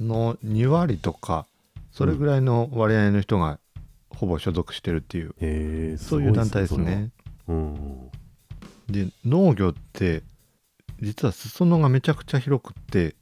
[0.00, 1.46] の2割とか
[1.92, 3.60] それぐらいの割合の人が
[4.16, 7.10] ほぼ所属してるっていう、へえ、そういう団体ですね。
[7.48, 8.10] うん。
[8.88, 10.22] で農業って
[11.00, 13.16] 実は裾野がめちゃくちゃ広くって、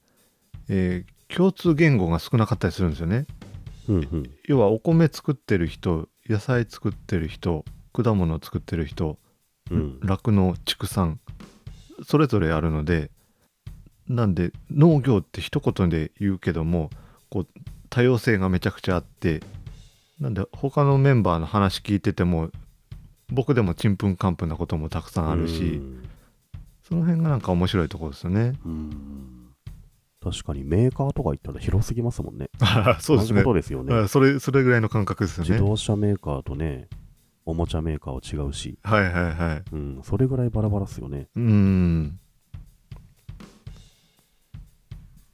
[0.69, 3.27] えー共通言語が少なかったりするんですよね。
[3.89, 4.31] うんうん。
[4.47, 9.19] 要はお米作ってる人野菜作ってる人果物作ってる人
[9.71, 9.99] うん。
[10.01, 11.19] 酪農畜産
[12.07, 13.11] それぞれあるので
[14.09, 16.91] なんで農業って一言で言うけども
[17.31, 17.47] こう
[17.91, 19.41] 多様性がめちゃくちゃあって
[20.21, 22.51] なんで他のメンバーの話聞いてても
[23.29, 25.81] 僕でもちんぷんかんぷんなこともたくさんあるし、
[26.83, 28.53] その辺がなんか面白いところですよね。
[30.23, 32.49] 確かにメーカーとか行ったら広すぎますもんね。
[33.01, 33.95] そうですねですよね。
[33.95, 35.59] あそれそれぐらいの感覚ですよ自ね。
[35.59, 36.89] 動車メーカーとね、
[37.45, 39.63] おもちゃメーカーは違うし、はいはいはい。
[39.73, 41.29] うん、それぐらいバラバラっすよね。
[41.35, 42.19] うーん。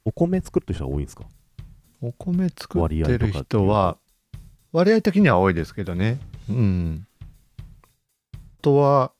[0.03, 1.25] お米作ってる人が多いんですか？
[2.01, 3.97] お米作ってる人は
[4.71, 7.07] 割合的には多いですけどねうん
[8.33, 9.11] あとは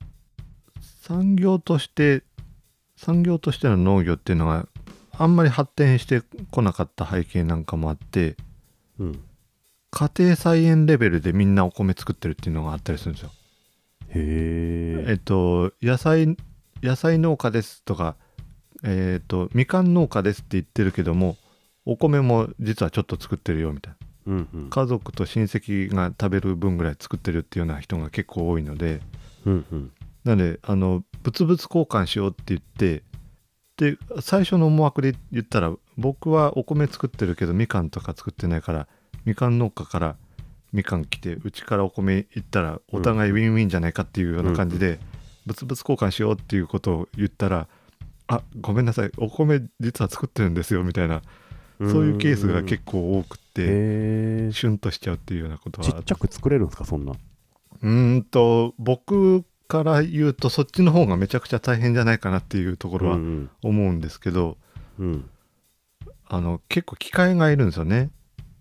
[1.02, 2.24] 産業として
[2.96, 4.68] 産業としての農業っていうのが
[5.18, 8.36] あんまり発展してこなかった背景なんかもあって
[9.00, 9.20] うん。
[9.94, 13.32] 家庭菜園レベルでみんなお米作ってるっていうのがあったりするんですよ
[14.10, 15.12] へえ。
[15.12, 16.38] えっと野菜
[16.82, 18.16] 野菜農家ですとか
[18.84, 21.36] えっとみかん農家ですって言ってるけども
[21.86, 24.70] お米も実はちょっと作ってるよみたいなうんうん。
[24.70, 29.02] 家族と親戚が食べる分ぐらい作ってるっていうような人が結構多いので
[29.46, 29.92] うんうん。
[30.24, 33.04] なのであの物々交換しようって言って
[33.78, 38.88] で最初の思惑で言ったら僕はお米作ってるけどみかんとか作ってないから
[39.26, 40.16] みかん農家から
[40.72, 45.00] みかん来てうちからお米行ったらお互いウィンウィンじゃないかっていうような感じで
[45.46, 47.68] 物々交換しようっていうことを言ったら
[48.28, 51.22] あごめんなさいお米実は作ってるんですよみたいな
[51.90, 53.42] そういうケースが結構多くて。
[53.54, 57.14] シュンとしちゃうっていうようなことはちっちゃく作れるんですか、そんな。
[57.14, 64.58] うーんと僕から言うとそっちの方がめちゃくちゃ大変じゃないかなっていうところはうん思うんですけど、
[65.00, 65.30] うん。
[66.28, 68.10] あの結構機械がいるんですよね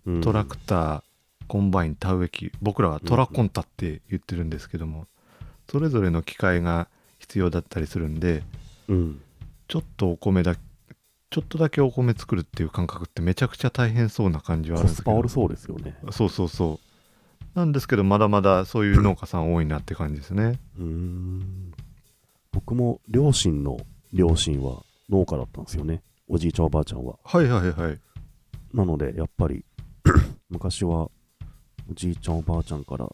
[0.05, 0.21] うん。
[0.21, 1.03] トラクター
[1.47, 5.07] コンバイン田植え機僕らはトラコンタって言ってるんですけども、
[5.69, 6.87] それぞれの機械が
[7.19, 8.43] 必要だったりするんで
[8.87, 9.21] うん。
[9.67, 10.55] ちょっとお米だ
[11.31, 15.97] ちょっとだけお米作るっていう感覚ってめちゃくちゃ大変そうな感じはあるんですけどコスパ悪そうですよね。
[16.11, 16.79] そうそうそ
[17.53, 21.71] うなんですけどまだまだそういう農家さん多いなって感じですねうーん。
[22.51, 23.77] 僕も両親の
[24.11, 26.03] 両親は農家だったんですよね。
[26.27, 27.15] おじいちゃんおばあちゃんは。
[27.23, 27.99] はいはいはい
[28.73, 29.65] なので、やっぱり
[30.49, 31.11] 昔はお
[31.93, 33.09] じいちゃんおばあちゃんから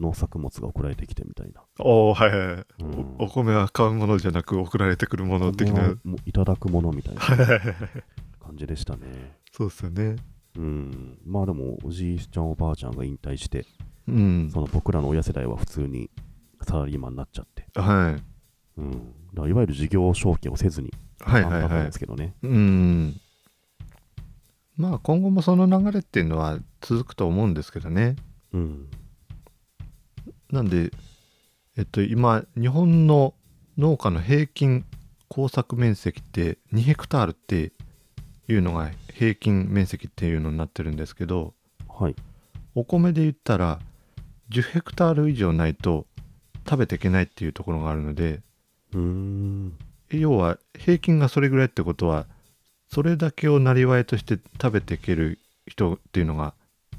[0.00, 1.62] 農作物が送られてきてみたいな。
[1.78, 9.36] おおはいはいはい、うんおお米は買うものじゃなく送られてくるもの的なもういただくものみたいな感じでしたね。
[9.52, 10.16] そうですよね
[10.56, 11.18] うん。
[11.24, 13.66] まあでも、おじいちゃんおばあちゃんが引退して、
[14.08, 16.10] うんその僕らの親世代は普通に
[16.62, 19.14] サラリーマンになっちゃって、はいうん。
[19.34, 22.34] だいわゆる事業承継をせずに、はいはいはいですけどね。
[22.42, 23.20] うん
[24.76, 28.16] まあ今後もその流れっていうのは続くと思うんですけどね
[28.52, 28.88] うん。
[30.52, 30.90] なんで
[31.76, 33.34] えっと今日本の
[33.78, 34.84] 農家の平均
[35.28, 37.72] 耕作面積って2ヘクタールって
[38.48, 41.54] いうのが平均面積っていうのになってるんですけど
[41.88, 42.16] はい。
[42.74, 43.80] お米で言ったら
[44.50, 46.06] 10ヘクタール以上ないと
[46.68, 48.40] 食べていけないっていうところがあるので
[48.92, 49.78] うーん。
[50.10, 52.26] 要は平均がそれぐらいってことは
[52.88, 56.54] それだけをなりわいとして食べていける人っていうのが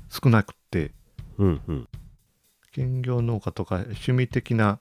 [0.10, 0.92] 少なくって
[1.38, 1.88] うんうん。
[2.72, 4.80] 兼業農家とか趣味的な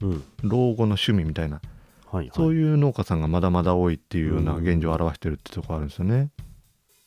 [0.00, 0.24] うん。
[0.42, 1.60] 老後の趣味みたいな
[2.06, 2.30] はいはい。
[2.34, 6.30] そういう農家さんがまだまだ多いっていうような現状を表してるってとこあるんですよね。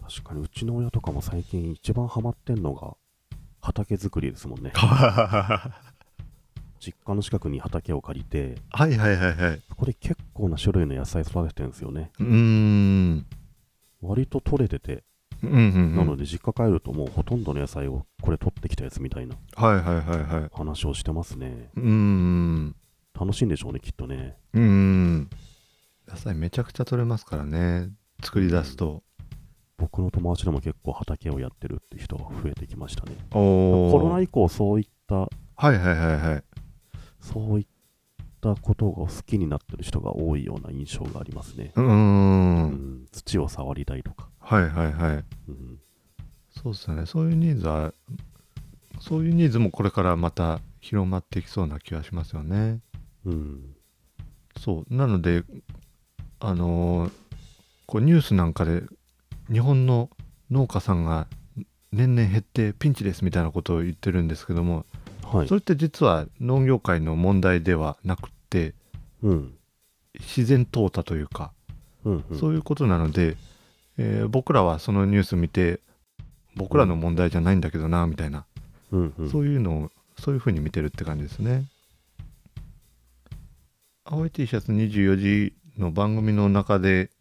[0.01, 2.95] 確かにうちの親とかも最近一番ハマってんのが
[3.61, 4.71] 畑作りですもんね。
[4.73, 5.71] は
[6.79, 8.55] 実家の近くに畑を借りて、
[8.87, 9.61] いはいはいはい。
[9.69, 12.11] そこで結構な種類の野菜育ててるんですよね。
[12.19, 13.25] うーん。
[14.01, 15.03] 割と取れてて、
[15.43, 15.59] うんうんう
[15.93, 15.95] ん。
[15.95, 20.49] なので実家帰るともうほとんどの野菜をこれ取ってきたやつみたいなはいはいはいはい。
[20.53, 21.69] 話をしてますね。
[21.75, 22.75] うーん。
[23.19, 24.37] 楽しいんでしょうね、きっとね。
[24.53, 25.29] うーん。
[26.07, 27.89] 野菜めちゃくちゃ取れますからね。
[28.23, 29.03] 作り出すと。
[29.77, 33.15] 僕の友達でも結構畑をやってるって人が増えてきましたね。
[33.31, 35.29] コロナ以降そういった、はい
[35.65, 36.43] はいはいはい。
[37.21, 37.67] そういっ
[38.41, 41.71] たことを好きになってる人が多いような印象がありますね。
[41.75, 41.83] うー。
[41.83, 42.63] うん
[43.03, 44.29] ん、土を触りたいとか。
[44.39, 45.25] はいはいはい。
[45.47, 45.79] うん
[46.51, 47.05] そうですね。
[47.05, 47.93] そういうニーズは、
[48.99, 52.79] そういうニーズもこれからまた広まっていきそうな気がしますよね。
[53.25, 53.75] うん。
[54.59, 54.93] そう。
[54.93, 55.43] なので、
[56.39, 57.11] あのー
[57.85, 58.83] こうニュースなんかで
[59.51, 60.11] 日本の
[60.51, 61.25] 農家さんが
[61.91, 64.85] 年々減ってピンチですみたいなことを言ってるんですけども、
[65.31, 65.55] はいそ。
[65.55, 68.73] れって実は農業界の問題ではなくって
[69.21, 69.53] うん。
[70.15, 71.51] 自然淘汰というか、
[72.03, 72.39] うん、うん。
[72.39, 73.37] そういうことなので、
[73.97, 75.79] えー僕らはそのニュース見て
[76.55, 78.45] 僕らの問題じゃないんだけどなみたいな、
[78.91, 79.29] うん、うん。
[79.29, 81.65] そういうのをそういうふうに見てるって感じですね。
[84.05, 87.11] 青い T シャツ24時の番組の中で、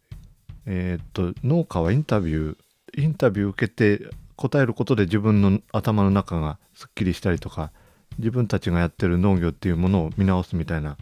[0.65, 2.57] えーっと農家はインタビュー
[2.97, 7.71] インタビュー受けて答えることで自分の頭の中がすっきりしたりとか
[8.17, 10.97] 自分たちがやってる農業っていうものを見直すみたいな、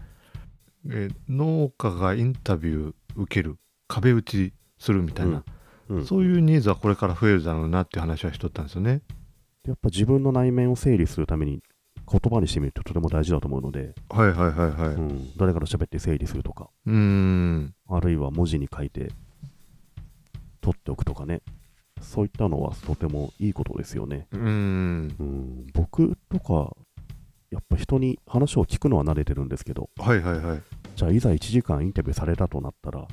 [0.89, 5.43] えー農家がインタビュー受ける壁打ちするみたいな、
[5.89, 9.01] うん、そういうニーズはこれから増えるだろうなっていう話はしとったんですよね。
[9.65, 11.61] やっぱ自分の内面を整理するために
[12.09, 14.87] 言葉にしてみるととても大事だと思うので、はいはいはいはい。
[14.95, 15.37] う、うん。
[15.37, 17.75] 誰から喋って整理するとか、ーん。
[17.89, 19.11] あるいは文字に書いて
[20.61, 21.41] 取っておくとかね、
[22.01, 24.27] そういったのはとてもいいことですよね。
[24.31, 25.15] うん。
[25.19, 26.73] うん、僕とか、
[27.51, 30.61] やっぱ人に話を聞くのは慣れてるんですけど、はいはいはい。
[30.95, 33.07] じゃあいざ1時間インタビューされたとなったら、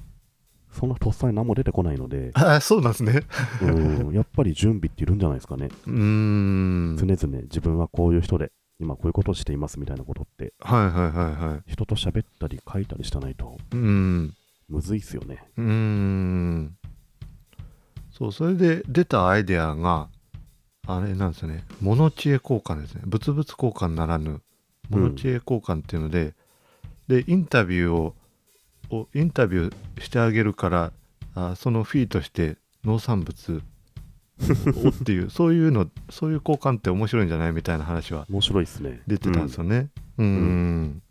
[0.72, 3.22] そんなとっさに何も出てこないので、 あそうなんですね。
[3.62, 5.68] うん、やっぱり準備っているんじゃないですかね。
[5.86, 6.96] うーん。
[6.96, 11.62] 常々自分はこういう人で、今こういうことをしていますみたいなことって、はいはいはいはい。
[11.70, 14.34] 人と喋ったり書いたりしたないと、うん。
[14.68, 15.44] むずいっすよね。
[15.56, 16.76] うーん。
[18.10, 20.08] そう、それで出たアイデアが、
[20.86, 21.64] あれなんですよね。
[21.80, 23.02] 物知恵交換ですね。
[23.06, 24.42] 物々交換ならぬ、
[24.90, 26.34] 物知恵交換っていうので、
[27.08, 28.14] で、インタビューを、
[28.90, 30.92] をインタビューしてあげるから、
[31.34, 33.62] あそのフィーとして農産物
[34.84, 39.00] をっていう、そういうの、そういう交換って面白いんじゃないみたいな話は面白いっすね。
[39.06, 39.90] 出てたんですよね。
[40.18, 40.26] うん。
[40.26, 41.02] うん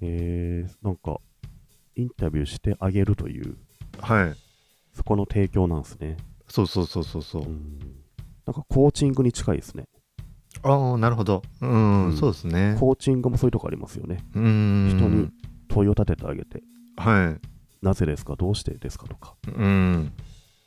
[0.00, 1.20] えー、なんか、
[1.94, 3.56] インタビューしてあげるという、
[3.98, 4.36] はい。
[4.94, 6.16] そこの提供なんですね。
[6.48, 7.42] そうそうそうそうそう。
[7.42, 8.05] うん。
[8.46, 9.86] なんかコーチングに近いですね。
[10.62, 11.42] ああ、なるほど。
[11.60, 12.76] うん、うんそうですね。
[12.78, 14.24] コーチングもそういうとこありますよね。
[14.34, 14.88] うーん。
[14.96, 15.30] 人に
[15.68, 16.62] 問いを立ててあげて、
[16.96, 17.84] はい。
[17.84, 18.36] なぜですか？
[18.36, 19.06] どうしてですか？
[19.06, 20.12] とか、うん。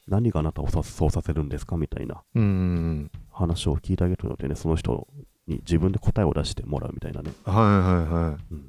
[0.07, 1.77] 何があなたをさそうさせるんですか？
[1.77, 3.11] みたいなうん。
[3.31, 5.07] 話を聞いてあげるのでね、その人
[5.47, 8.53] に自分で答えを出してもらうみたいなね、はいはいはい。
[8.53, 8.65] うん、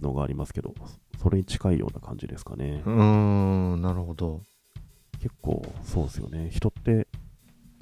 [0.00, 0.74] のがありますけど、
[1.22, 2.82] それに近いような感じですかね。
[2.84, 4.40] うーん、なるほど。
[5.20, 6.50] 結構そうですよね。
[6.50, 7.06] 人って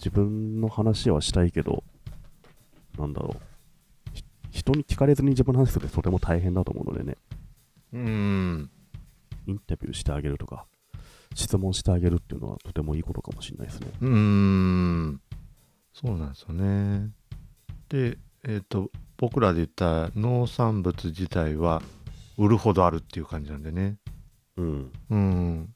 [0.04, 1.82] 自分の話はしたいけど、
[2.98, 4.10] なんだろう。
[4.12, 7.16] ひ人に聞かれずに自分の話するってとても大変だと思うのでね、
[7.94, 8.70] うん。
[9.46, 10.66] インタビューしてあげるとか、
[11.34, 13.86] 質問してあげるっていうのはとてもいいことかもしれないですね。
[14.02, 15.20] うーん。
[15.94, 17.10] そうなんですよね。
[17.88, 21.82] で、えっ、と、僕らで言った農産物自体は
[22.36, 23.96] 売るほどあるっていう感じなんでね。
[24.58, 24.92] うん。
[25.08, 25.74] うん。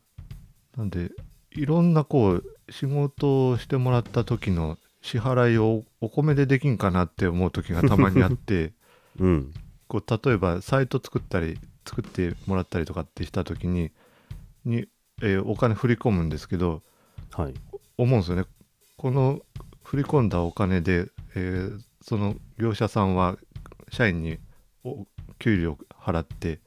[0.76, 1.12] なんで、
[1.52, 8.72] いろんなこう、仕事をしてもらった時の支払いをお米でできんかなって思う時がたまにあって、
[9.18, 9.54] うん。
[9.86, 13.90] こう例えばサイト作ったり作ってもらったりとかってした時に
[14.66, 14.86] に、
[15.22, 16.82] えーお金振り込むんですけど
[17.32, 17.54] はい。
[17.96, 18.44] 思うんですよね
[18.98, 19.40] この
[19.82, 23.36] 振り込んだお金で、えーその業者さんは
[23.90, 24.38] 社員に
[24.84, 25.06] お
[25.38, 26.60] 給料払って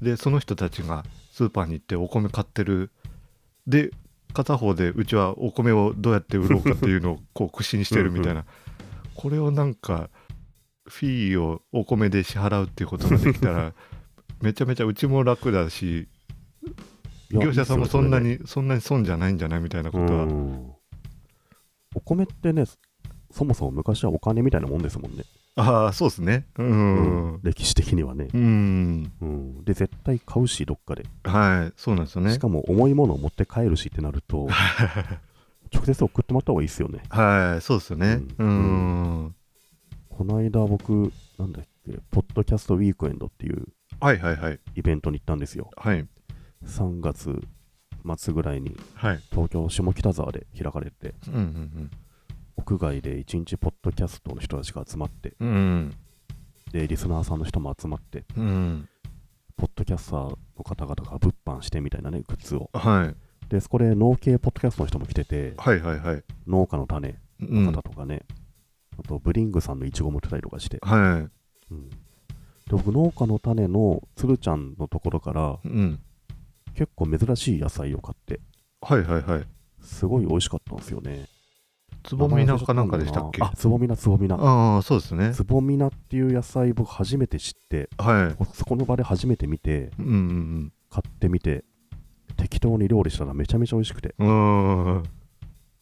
[0.00, 2.90] でその人たちがスーパーに行ってお米買ってる
[3.66, 3.90] で
[4.32, 8.44] 片方でうちはお米をどうやって売ろうかっていうのをこう苦心してるみたいな。
[9.14, 10.10] これをなんか
[10.86, 13.72] フィーをお米で支払うっていうことができたら
[14.40, 16.08] めちゃめちゃうちも楽だし
[17.30, 20.24] 業者さんもそんなにそんなに損じゃないんじゃないみたいなことは。
[20.24, 20.72] うん。
[21.94, 22.64] お米ってね、
[23.30, 25.24] そもそも昔はお金みたいなもんですもんね。
[25.54, 26.46] ああそうですね。
[26.58, 27.40] うん。
[27.42, 28.28] 歴史的にはね。
[28.32, 29.12] うん。
[29.20, 29.64] うん。
[29.64, 31.04] で、絶対買うし、どっかで。
[31.24, 32.32] はいそうなんですよね。
[32.32, 34.48] しかも重いものを持って帰るしってなると、
[35.74, 37.02] 直接送ってもらった方がいいですよね。
[37.10, 38.22] はいそうですよね。
[38.38, 39.24] ううん。
[39.26, 39.34] ん
[40.08, 43.66] この間僕、なんだっけ、ポッドキャストウィークエンドっていう
[44.00, 44.60] はいはいはい。
[44.74, 45.70] イベントに行ったんですよ。
[45.76, 46.06] はい。
[46.64, 47.42] 3月
[48.16, 49.20] 末ぐらいにはい。
[49.30, 51.90] 東京下北沢で開かれて、うんうん
[52.62, 55.48] 屋外で1日ポッドキャストの人たちが集まって、うん。
[55.48, 55.96] うん
[56.72, 58.88] で、リスナーさんの人も集まって、うん。
[59.56, 60.20] ポッドキャスター
[60.56, 62.70] の方々が物販してみたいなね、グッズを。
[62.72, 63.48] はい。
[63.48, 66.24] で、そこで農系ポッドキャストの人も来てて、はいはいはい。
[66.46, 67.66] 農家の種うん。
[67.66, 68.22] の方とかね、
[68.98, 71.28] あとブリングさんのイチゴも売ってたりとかして、は
[71.70, 71.96] うん、で
[72.70, 76.00] 僕、農家の種のつるちゃんのところからいうん。
[76.74, 78.40] 結構珍しい野菜を買って、
[78.80, 79.44] はいはいはい。
[79.82, 81.26] すごい美味しかったんですよね。
[82.04, 83.42] つぼみなかなんかでしたっけ？
[83.42, 84.36] あ、つぼみな、つぼみな。
[84.36, 85.32] ああそうですね。
[85.34, 91.64] つぼみなっていう野菜僕初めて知って、はそこの場で初めて見て、いうん買ってみて、
[92.36, 95.02] 適当に料理したらめちゃめちゃ美味しくて、うんうん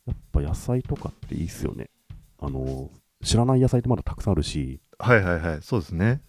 [0.07, 1.91] やっぱ野菜とかっていいっすよね。
[2.39, 2.91] あの、
[3.23, 5.59] 知らない野菜ってまだたくさんあるし、はいはいはい。
[5.63, 6.23] そうですね。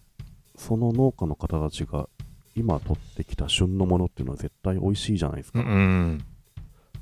[0.56, 2.08] その農家の方たちが
[2.54, 5.60] 今取ってきた旬のものっていうのは絶対美味しいじゃないですうか。
[5.60, 6.24] ん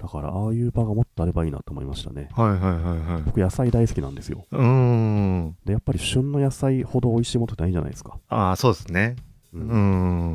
[0.01, 2.31] だから、ああいう場がもっとあればいいなと思いましたね。
[2.33, 3.23] はいはいはいはい。
[3.23, 4.47] 僕、野菜大好きなんですよ。
[4.51, 5.57] うん。
[5.67, 8.19] で、やっぱり旬の野菜ほど美味しいものってないじゃないですか。
[8.29, 9.17] ああそうですね。
[9.53, 9.69] うん。
[9.69, 9.77] う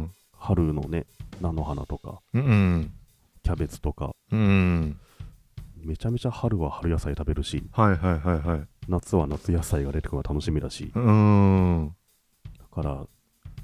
[0.03, 0.11] ん。
[0.37, 1.07] 春のね、
[1.41, 2.91] 菜の花とか、うん
[3.43, 4.99] キャベツとか、うん。
[5.83, 8.67] めちゃめちゃ春は春野菜食べるし、はいはいはいはい。
[8.87, 11.95] 夏は夏野菜が出てくるのが楽しみだし、うん。
[12.59, 13.05] だから、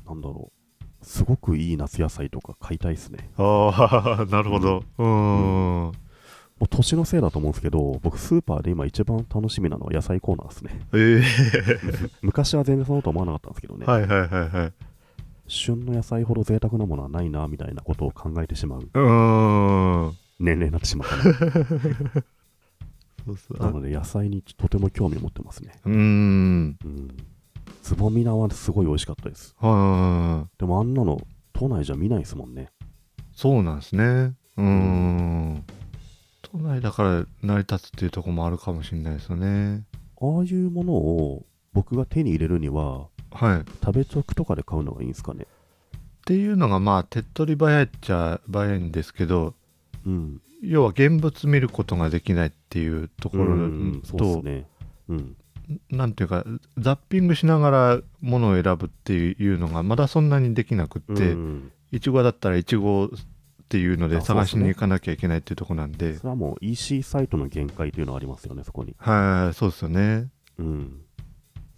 [0.07, 0.60] なんだろう、
[1.01, 3.29] すごくいい夏野菜とか買いたいですね。
[3.37, 4.83] ああ なるほど。
[4.97, 5.91] うん。
[6.61, 10.79] もう年のせいだと思うんですけど、僕、スーパーで今一番楽しみなのは野菜コーナーですね。
[10.93, 11.23] え
[12.21, 14.73] 昔は全然そんなこと思わなかったんですけどね、えはいはいはいはい。
[15.47, 18.89] 旬の野菜ほど贅沢なものはないなみたいなことを考えてしまう。
[18.93, 19.01] う
[20.07, 20.11] ん。
[20.39, 22.23] 年齢になってしまったね
[23.25, 25.73] そうそうなので野菜にとても興味を持ってますね。
[25.85, 26.77] うーん。
[26.83, 27.07] うん
[27.81, 29.55] つぼみ菜はすごい美味しかったです。
[29.59, 31.19] はでもあんなの
[31.53, 32.69] 都内じゃ見ないですもんね。
[32.81, 34.03] いそうなんですね。
[34.03, 35.63] うーん。
[36.41, 39.83] 都内だから成り立つっていうところもあるかもしれないですよね。
[40.21, 43.61] ああいうものを僕が手に入れるにははい。
[43.61, 45.47] っ食べチョクとかで買うのがいいんですかね。
[46.25, 49.55] ていうのがまあ手っ取り早いっちゃ早いんですけど
[50.05, 50.41] うん。
[50.61, 54.65] 要は現物見ることができないっていうところうんそうと、ですね。
[55.09, 55.35] うん
[55.89, 56.45] なんていうか
[56.77, 61.71] ザッピングしながらものを選ぶっていうのがまだそんなにできなくって、うん。
[61.91, 63.09] いちごだったらいちごっ
[63.67, 66.17] ていうので探しに行かなきゃいけないっていうところなんで。
[66.17, 68.95] それはもう EC サイトの限界というのはありますよねそこに。
[68.97, 70.29] はいそうですよね。
[70.57, 71.01] うん。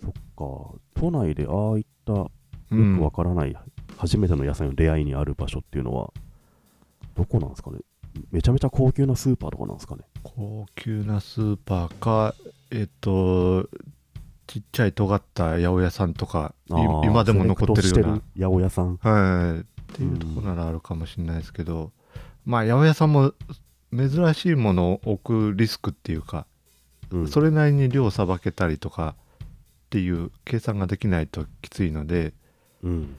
[0.01, 0.79] そっか。
[0.95, 2.31] 都内でああいったよ
[2.71, 3.55] うんくわからない
[3.97, 6.11] 初めての野菜の出会いにある場所っていうのは
[7.15, 7.79] どこなんですかね？
[8.31, 10.03] めちゃめちゃ高級なスーパーとかなんですかね？
[10.23, 12.33] 高級なスーパーか
[12.73, 13.69] えっと
[14.47, 18.13] ちっちゃい尖った八百屋さんとか今でも残ってるような。
[18.35, 18.97] 八百屋さん。
[18.97, 19.59] はい。
[19.61, 21.91] っていうところならあるかもしれないですけど、
[22.45, 23.33] まあ八百屋さんも
[23.95, 26.47] 珍しいものを置くリスクっていうか、
[27.11, 27.27] うん。
[27.27, 29.15] それなりに量さばけたりとか
[29.45, 29.47] っ
[29.91, 32.33] ていう計算ができないときついので
[32.81, 33.15] うん。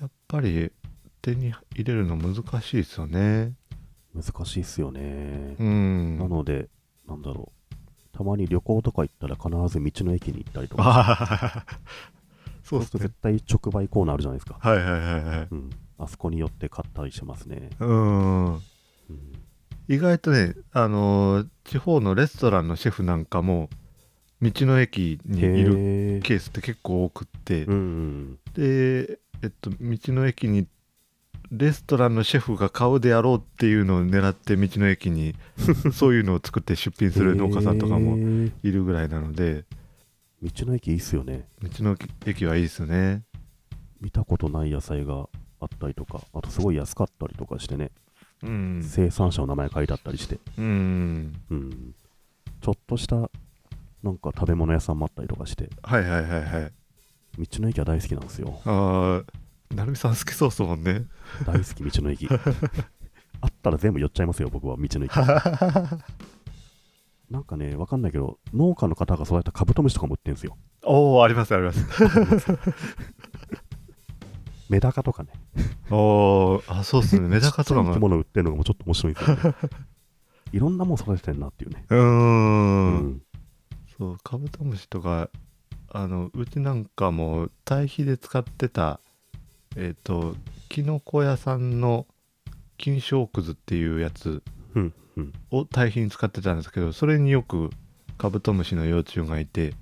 [0.00, 0.72] やっぱり
[1.20, 3.52] 手に入れるの難しいですよね。
[4.14, 5.56] 難しいっすよね。
[5.58, 6.18] う、ん。
[6.18, 6.68] なので
[7.06, 7.53] なんだろう
[8.14, 11.66] たまに旅行とか行ったら必ず道の駅に行ったりとか。
[12.64, 18.54] そうですると絶対直売コーナーあるじゃないですか、はいはいはいはいうん、あそこに寄って買ったりしますね、うん。
[18.54, 18.60] うん、
[19.86, 23.68] 意外とねあのー地方のレストランのシェフなんかも
[24.40, 30.66] 道の駅にいるケースって結構多くって、うんうんで、えっと、道の駅に
[31.56, 35.34] レストランのシェフが買うであろうっていうのを狙って道の駅に
[35.94, 38.16] そういうのを作って出品する農家さんとかも
[38.62, 39.64] いるぐらいなので。
[40.42, 41.48] 道の駅いいっすよね。
[41.62, 41.96] 道の
[42.26, 43.22] 駅はいいですよね。
[44.00, 45.28] 見たことない野菜が
[45.60, 47.90] あったりとかあとすごい安かったりとかしてね、
[48.42, 48.82] うん。
[48.82, 51.32] 生産者の名前書いてあったりして、うん。
[51.50, 51.94] うん、
[52.60, 53.30] ちょっとした
[54.02, 55.70] なんか食べ物屋さんもあったりとかして。
[55.82, 56.72] はいはいはいはい。
[57.38, 58.60] 道の駅は大好きなんですよ。
[58.66, 61.06] ああ成美さん好きそうっすもんね。
[61.46, 62.28] 大好き道の駅。
[63.40, 65.14] あったら全部寄っちゃいますよ僕は道の駅。
[67.30, 70.56] なんかねわかんないけど農家の方がそうやったカブトムシとかも売ってるんですよ。
[70.84, 71.84] おおありますあります。
[74.68, 75.30] メダカとかね。
[75.90, 75.96] お
[76.56, 77.28] おあそうっすね。
[77.28, 79.42] メダカとかちっちゃい生きも物売ってるのがもうちょっと面白いですよね。
[80.52, 81.84] いろんなもん育ててんなっていうね。
[81.88, 82.02] うーん。
[82.02, 83.22] うん。
[83.98, 85.28] そうカブトムシとか
[85.90, 89.00] あのうちなんかも堆肥で使ってた
[89.76, 90.36] えっ、と
[90.68, 92.06] キノコ屋さんの
[92.78, 94.42] 金賞くずっていうやつ
[94.74, 95.32] うんうん。
[95.50, 97.70] を堆肥に使ってたんですけどそれによく
[98.18, 99.74] カブトムシの幼虫がいて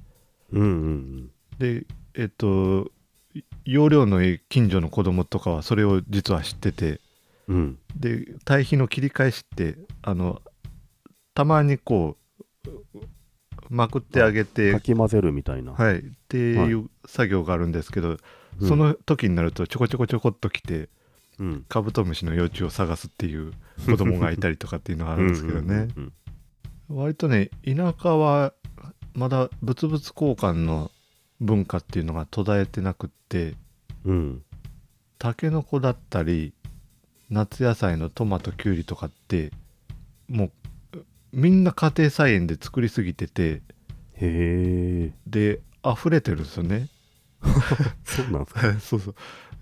[0.53, 1.85] うんうんで
[2.15, 2.91] えっ、と
[3.35, 7.01] い容量のいい近所の子供とかはそれを実は知ってて
[7.49, 7.57] うん。
[7.57, 10.41] うんで堆肥の切り返しってあの
[11.35, 12.17] たまにこ
[12.95, 12.99] う
[13.69, 18.19] まくってあげてかき混ぜるみたいな、はい、っていう作業があるんですけど、
[18.61, 18.69] うん。
[18.69, 20.89] その時になるとちょこちょこちょこっと来て
[21.39, 21.65] うん。
[21.69, 23.53] カブトムシの幼虫を探すっていう
[23.87, 25.89] 子供がいたりとかっていうのがあるんですけどね。
[26.89, 28.53] 割とね田舎は
[29.15, 30.91] まだ物々交換の
[31.41, 33.55] 文化っていうのが途絶えてなくって
[34.05, 34.43] うん。
[35.19, 36.53] タケノコだったり
[37.31, 39.53] 夏野菜のトマトキュウリとかって
[40.29, 40.51] もう
[41.33, 43.63] みんな家庭菜園で作りすぎてて
[44.15, 46.89] へえで溢れてるんですよね
[48.05, 48.73] そうなんですか？
[48.81, 49.15] そうそう。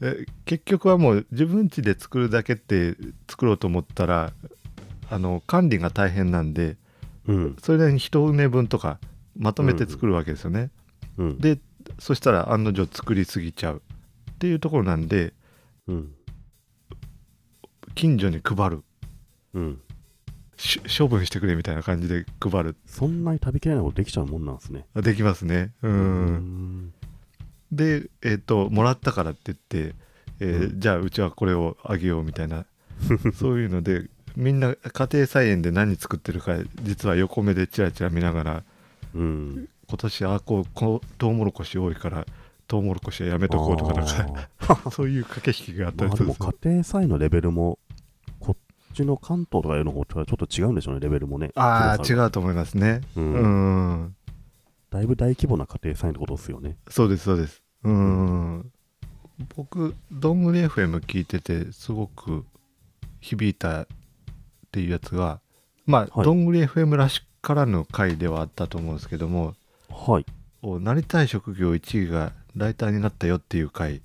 [0.03, 2.97] え結局はもう自分家で作るだけって
[3.29, 4.33] 作ろうと思ったら
[5.11, 6.77] あの管理が大変なんで
[7.27, 7.57] うん。
[7.63, 8.99] それなりに一畝分とか
[9.37, 10.71] まとめて作るわけですよね、
[11.19, 11.39] うん。
[11.39, 11.59] で
[11.99, 13.83] そしたら案の定作りすぎちゃう
[14.31, 15.35] っていうところなんで
[15.87, 16.13] うん。
[17.95, 18.83] 近所に配る。
[19.55, 19.81] うん。
[20.57, 22.77] し処分してくれみたいな感じで配る。
[22.87, 24.87] そんなに食べきれないことできちゃうもんなんですね。
[24.95, 25.73] できますね。
[25.83, 25.93] うん。
[25.93, 26.95] うん
[27.73, 29.95] でえっ、ともらったからって言って、
[30.41, 32.67] えーうじゃあうちはこれをあげようみたいな。
[33.35, 38.63] そういうのでみんな家庭菜園で何作ってるか実は横目でチラチラ見ながら
[39.15, 39.69] うん。
[39.89, 42.25] 今年あこうこうトウモロコシ多いから
[42.69, 46.53] トウモロコシはやめとこうとかなんか そういう駆け引きがあったまあでするんですよ。
[46.63, 47.81] 家庭菜のレベルも
[48.39, 48.57] こっ
[48.95, 51.51] ちの関東とかの方とはちょっと違うんでしょうねレベルもね。
[51.57, 53.01] ああ違うと思いますね。
[53.17, 54.17] ううんん
[54.91, 58.73] だいぶ大規模な家庭菜ってことですよねそうですそうですうん
[59.57, 62.45] 僕どんぐり FM 聞いててすごく
[63.21, 63.87] 響いたっ
[64.71, 65.41] っていうやつが、
[65.85, 69.55] まあ、はいどんぐり FM らしからぬ回ではあったと思うんですけども、
[69.89, 70.27] はい。
[70.63, 74.01] おなりたい職業1位がライターになったよっていう回、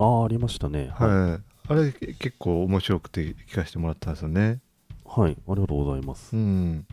[0.00, 0.90] ああ、ありましたね。
[0.92, 1.08] はい。
[1.08, 4.60] はい、あれけ結構面白くて聞かせてもらったんですよね。
[5.04, 5.32] はい。
[5.32, 6.36] ありがとうございます。
[6.36, 6.86] うん。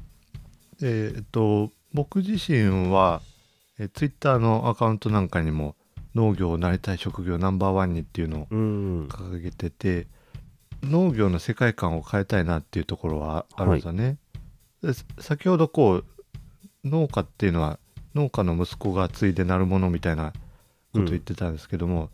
[0.80, 3.24] でえっと、僕自身は、
[3.80, 5.76] えツイッターのアカウントなんかにも、
[6.14, 9.08] 農業をなりたい職業ナンバーワンにっていうのをうん。
[9.08, 10.06] 掲げてて、
[10.84, 14.20] 農業の世界観を変えたいなっていうところはあるんですよね。
[14.84, 16.06] で先ほどこう
[16.86, 17.80] 農家っていうのは
[18.14, 20.34] 農家の息子が継いでなるものみたいな
[20.94, 22.12] ことを言ってたんですけども、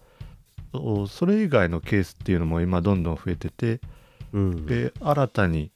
[0.72, 3.82] おそれ以外のケースっていうのも今どんどん増えてて
[4.32, 4.66] うん。
[4.66, 5.73] で新たに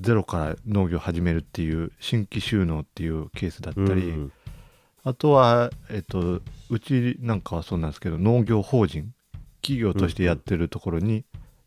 [0.00, 4.32] ゼロから農業を始めるっていう新規収納っていうケースだったり、うん。
[5.04, 6.40] あとは、えっと、
[6.70, 9.12] うちなんかはそうなんですけど農業法人
[9.62, 11.24] 企業としてやってるところに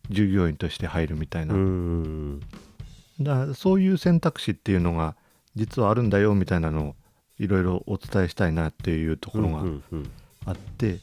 [0.09, 2.41] 従業員として入るみたいな、うん。
[3.19, 5.15] だそういう選択肢っていうのが
[5.55, 6.95] 実はあるんだよみたいなのを
[7.39, 9.63] いろいろお伝えしたいなっていうところが
[10.45, 10.99] あって、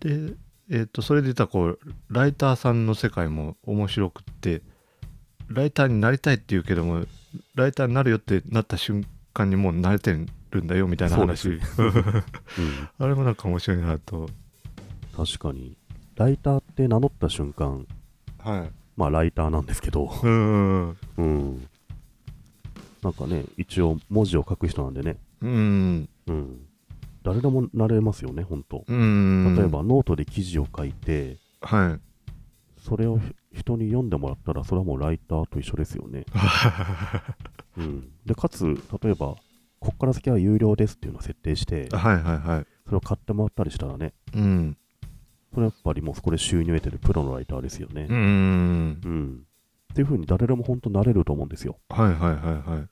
[0.00, 0.34] で、
[0.70, 1.78] えっとそれで言ったらこう
[2.08, 4.62] ライターさんの世界も面白くって
[5.50, 7.04] ライターになりたいって言うけども
[7.54, 10.16] ライターになるよってなった瞬間にもう慣れて
[10.50, 11.92] るんだよみたいな話そうん。
[12.98, 14.28] あれもなんか面白いなと
[15.16, 15.76] 確かに。
[16.16, 17.86] ライターって名乗った瞬間、
[18.38, 21.68] はいまあライターなんですけど、うんうん。
[23.02, 26.60] なんかね、一応文字を書く人なんでね、うんうん。
[27.22, 28.84] 誰でもなれますよね、ほんと。
[28.86, 32.00] うん例えばノートで記事を書いて、はい
[32.82, 36.24] それをひ人に読んでもらったら、それはもうライターと一緒ですよね。
[37.76, 38.08] うん。
[38.24, 38.64] で、かつ、
[39.02, 39.36] 例えば、
[39.80, 44.76] こっから先は有料ですっていうのを設定して、はいはいはいそれを買ってもらったりしたらね、うん
[45.54, 48.06] それやっぱりもうそこで収入を得てるプロのライターですよね。
[48.08, 49.46] うんうん。
[49.92, 51.78] っていう風に誰でも本当なれると思うんですよ。
[51.88, 52.88] はいはいはいはい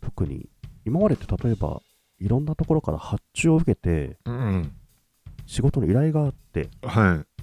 [0.00, 0.48] 特に、
[0.84, 1.80] 今までって例えば、
[2.18, 4.72] いろんなところから発注を受けて、うん
[5.46, 7.35] 仕事の依頼があってはい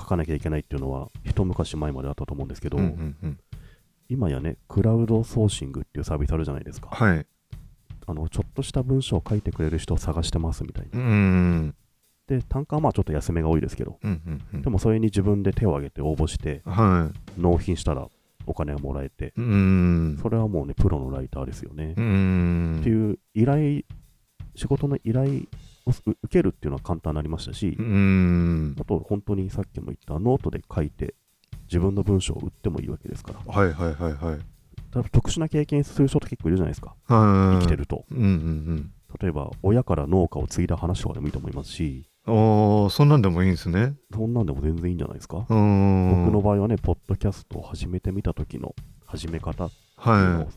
[0.00, 3.38] 書かなきゃいけないっていうのは、一昔前まであったと思うんですけど、うんうんうん。
[4.08, 6.88] 今やね、クラウドソーシングっていうサービスあるじゃないですか。
[6.90, 7.26] はい。
[8.06, 10.98] あの、ちょっとした文章を書いてくれる人を探してますみたいな。
[10.98, 11.74] うん
[12.26, 14.62] で、単価はまあちょっと安めが多いですけど、うんうんうん。
[14.62, 18.08] でもそれに自分で手を挙げて応募して、は納品したら
[18.46, 21.94] お金がもらえて、いうんそれはもうね、プロのライターですよね。
[21.96, 23.82] うんっていう依頼、
[24.54, 25.42] 仕事の依頼を
[25.90, 31.14] 受けるっていうのは簡単になりましたしう、んあと本当にさっきも言ったノートで書いて
[31.64, 33.40] 自分の文章を売ってもいいわけですから。
[33.52, 34.40] はいはいはいはい
[35.12, 36.96] 特殊な経験する人って結構いるじゃないですか。
[37.06, 38.04] はい生きてると。
[38.10, 45.46] うんうん例えば、親から農家を継いだ話とかでもいいと思いますし、うんおーそんなんでもいいんですねそんなんでも全然いいんじゃないですか。
[45.48, 48.74] うん僕の場合はね、ポッドキャストを始めてみた時の
[49.06, 50.48] 始め方っていうのはを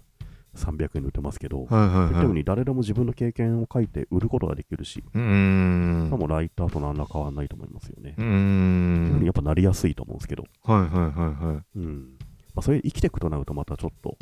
[0.55, 1.89] 300円で売ってますけど、いはいはい。
[1.91, 6.07] 言ったようはいに誰でも自分の経験を書いて売ることができるし、うん。
[6.11, 8.15] 多分ライターと何ら変わらないと思いますよね。
[8.17, 9.21] うん。
[9.23, 11.63] やっぱなりやすいと思うんですけど、はいはいはいはい。
[11.75, 12.17] うん。
[12.55, 14.17] まあ、それ生きていくとなるとまたちょっと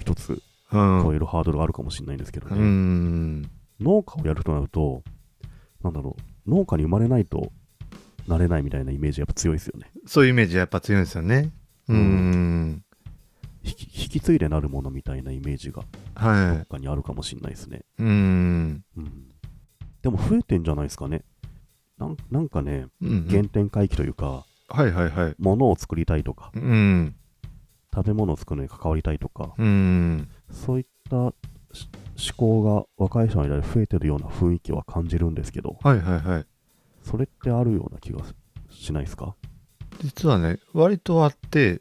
[0.00, 1.02] 一つうん。
[1.04, 2.58] 超えるハードルがあるかもしれないんですけどうね。
[2.58, 3.42] ん。
[3.80, 5.02] 農家をやるとなると、
[5.82, 6.16] なんだろ
[6.46, 7.52] う、農家に生まれないと
[8.26, 9.90] なれないみたいなイメージやっぱ強いですよね。
[10.06, 11.50] そういうイメージやっぱ強いんですよね。
[11.88, 12.82] うん
[13.66, 15.82] 引き引き継いでなるものみたいなイメージが
[16.14, 17.78] は他にあるかもしれないですね。
[17.98, 18.84] いうん。
[18.96, 19.32] うん。
[20.02, 21.24] でも増えてんじゃないですかね。
[21.98, 25.34] なんなんかね、うん原点回帰というか、はいはいはい。
[25.38, 27.16] 物を作りたいとか、うん。
[27.94, 30.28] 食べ物を作るのに関わりたいとか、うん。
[30.50, 31.32] そういった
[31.72, 31.88] し
[32.36, 36.46] 思考が若い人の間で増えてるような雰囲気は感じるんですけど、はいはいはい。
[37.02, 38.34] それってあるような気がし
[38.86, 39.34] しないですか？
[40.02, 41.80] 実はね割とあって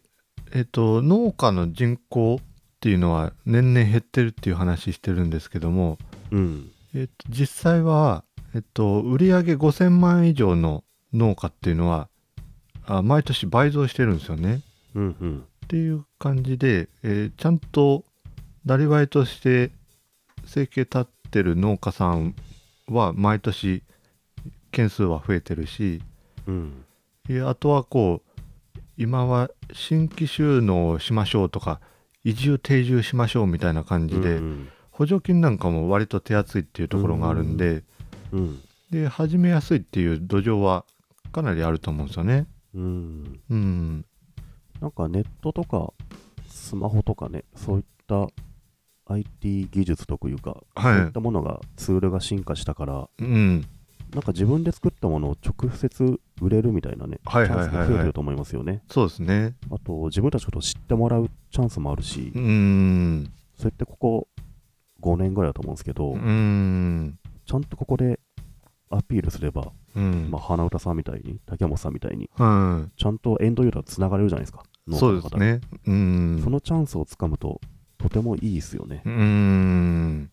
[0.53, 2.43] えっと農家の人口っ
[2.79, 5.97] ていうのは年々減ってるっていう話してるんですけども
[6.31, 6.71] うん。
[6.93, 8.23] えっと実際は
[8.53, 10.83] えっと売上5000万以上の
[11.13, 12.09] 農家っていうのは
[12.85, 14.61] あ毎年倍増してるんですよね
[14.93, 15.39] うんうん。
[15.65, 18.03] っていう感じで、えーちゃんと
[18.65, 19.71] なりわいとして
[20.45, 22.35] 生計立ってる農家さん
[22.87, 23.83] は毎年
[24.71, 26.01] 件数は増えてるし
[26.47, 26.85] うん。
[27.29, 28.34] えあとはこう
[28.97, 31.79] 今は新規収納をしましょうとか
[32.23, 37.83] 移住定住しましょうみたいな感じで、うん補助金なんかも割と手厚いっていうところがあるんで、
[38.31, 38.61] うん。
[38.91, 40.85] で始めやすいっていう土壌は
[41.33, 42.47] かなりあると思うんですよね。
[42.73, 43.41] うん。
[43.49, 44.05] うん、
[44.79, 45.91] なんかネットとか
[46.47, 48.29] スマホとかね、そういった
[49.07, 53.65] IT 技術というか、はいそういったものがツールが進化したから、うん、
[54.13, 58.81] なんか自分で作ったものを直接売れるみたいなね、はいチャンスが増えてると思いますよね。
[58.89, 59.55] そうですね。
[59.71, 63.33] あと、自分たちのことを知ってもらうチャンスもあるし、うーん。
[63.55, 64.27] そうやってここ
[65.01, 67.19] 5年ぐらいだと思うんですけど、うーん。
[67.45, 68.19] ちゃんとここで
[68.89, 70.29] アピールすれば、うん。
[70.29, 72.91] まあ、花歌さんみたいに、竹本さんみたいに、うん。
[72.97, 74.63] ちゃんとエンドユーザーとつながれるじゃないですか。
[74.91, 75.61] そうですね。
[75.87, 76.41] うん。
[76.43, 77.59] そのチャンスをつかむと、
[77.97, 79.09] とてもいいですよねう。
[79.09, 80.31] ーん。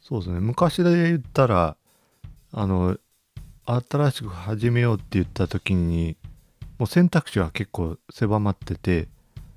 [0.00, 0.40] そうですね。
[0.40, 1.76] 昔で言ったら、
[2.56, 2.96] あの、
[3.66, 6.16] 新しく始めようって言った時に、
[6.78, 9.08] もう選択肢は結構狭まってて、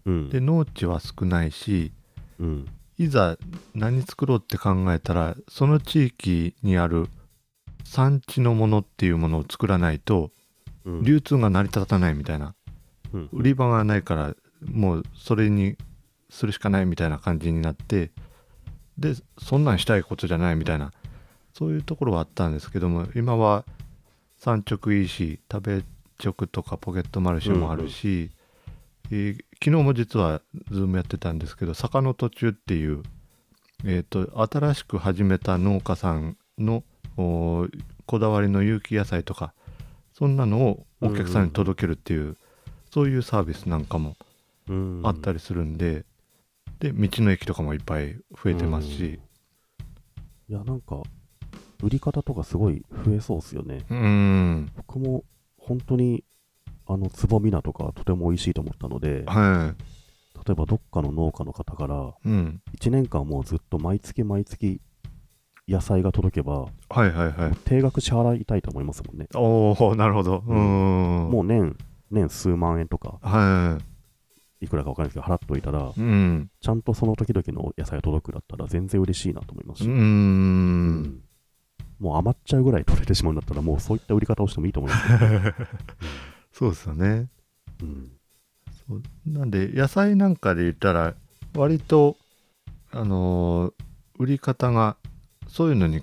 [0.05, 0.29] うん。
[0.29, 1.91] で、農地は少ないし、
[2.39, 2.67] うん。
[2.97, 3.37] いざ
[3.75, 7.07] 何作ろうって考えたら、その地域にある
[7.83, 10.31] 産地のものっていうものを作らないと、
[10.83, 12.55] うん流通が成り立たないみたいな。
[13.13, 14.35] うん売り場がないから
[14.65, 15.77] もうそれに
[16.29, 18.11] するしかないみたいな感じになって
[18.97, 20.91] でそんなんしたいことじゃないみたいな
[21.57, 23.65] そういうところはあったんですけども今は
[24.37, 25.83] 産直いいし食べ
[26.23, 28.31] 直とかポケットマルシェもあるし、
[29.11, 33.01] えー昨日も実は Zoom やってたんですけど坂ノ途中っていう、
[33.85, 36.83] えー、と新しく始めた農家さんの
[37.15, 39.53] こだわりの有機野菜とか
[40.13, 42.37] そんなのをお客さんに届けるっていう、
[42.91, 44.15] そういうサービスなんかも
[44.67, 46.05] うんあったりするんで、
[46.79, 49.19] で道の駅とかもいっぱい増えてますし。
[50.49, 51.03] いや、なんか、
[51.81, 53.85] 売り方とかすごい増えそうっすよね。
[53.89, 54.71] うん。
[54.75, 55.23] 僕も
[55.57, 56.23] 本当に、
[56.85, 59.75] あの、つぼみなとかとても美味しいと思ったので、は
[60.45, 62.61] 例えばどっかの農家の方から、いうん。
[62.79, 64.81] 1年間もうずっと毎月毎月
[65.67, 66.69] 野菜が届けば、は
[67.05, 67.55] いはいはい。
[67.65, 69.27] 定額支払いたいと思いますもんね。
[69.35, 70.43] おおなるほど。
[70.47, 71.29] うん。
[71.29, 71.75] もう年、
[72.09, 73.77] 年数万円とか、は
[74.59, 76.49] いくらかわかんないですけど、払っといたら、いうん。
[76.61, 79.93] ちゃんとその時々の野菜が届くだったら全然嬉しいなと思いますし、うん。
[79.93, 81.21] うん
[81.99, 85.19] もう余っちゃうぐらい取れてしまうんだったら、もうそういった売り方をしてもいいと思いますよ。
[86.53, 87.29] そうですよね
[87.81, 88.11] うん
[88.87, 91.13] そうなんで野菜なんかで言ったら
[91.55, 92.17] 割と
[92.91, 93.73] あのー
[94.19, 94.97] 売り方が
[95.47, 96.01] そういうのに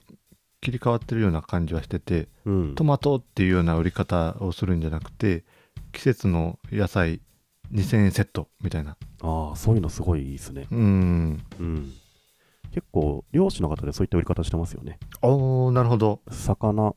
[0.61, 5.42] 切り替わってるような感じはしててうんトマトっていうような売り方をするんじゃなくて
[5.90, 7.20] 季節の野菜
[7.72, 10.68] 2000円セットみたいなああ、そういうのすごいいいですね。
[10.70, 11.92] うんうん。
[12.74, 14.98] 結構、漁師の方でそういった売り方してますよね。
[15.22, 16.92] おーなるほど魚、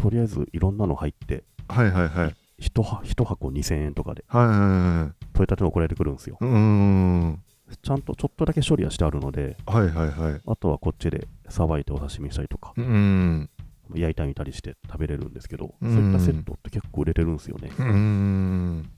[0.00, 6.38] とりあえずいろんなの入って、はいはいはい一箱2000円とかで、はいはいはい取れたての送られてくるんですよ。
[6.40, 7.42] うーん
[7.82, 13.50] ちゃんとちょっとだけ処理はしてあるので、はいはいはいあとはこっちでさばいてお刺身したりとか、うん
[13.94, 17.70] 焼いたり煮たりして食べれるんですけど、うそうんいったセットって結構売れてるんですよね。
[17.76, 18.88] うん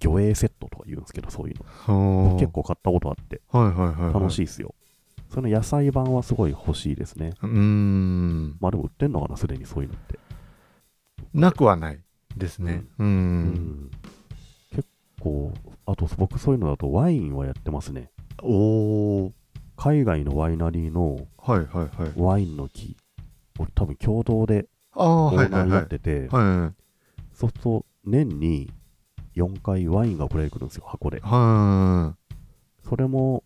[0.00, 1.56] 魚影セットとか言うんですけど、そういう
[1.88, 2.36] の。
[2.38, 4.74] 結構買ったことあって、はいはいはいはい楽しいですよ。
[5.28, 7.34] その野菜版はすごい欲しいですね。
[7.42, 8.56] うーん。
[8.60, 10.18] まあでも売ってんのかな、すでにそういうのって。
[11.34, 12.00] なくはない
[12.36, 12.84] ですね。
[12.98, 13.44] ううん。
[13.48, 13.90] ん。
[14.74, 14.88] 結
[15.20, 15.52] 構、
[15.86, 18.10] あと僕そういうのだとワインはやってますね。
[18.42, 19.32] おお
[19.76, 22.12] 海外のワイナリーのはいはいはい。
[22.16, 22.96] ワインの木
[23.58, 26.72] を多分共同でああオーナーにないってて、は
[27.32, 28.70] そうすると年に
[29.36, 31.20] 4回ワインが送られてくるんですよ、箱で。
[31.20, 33.44] それも、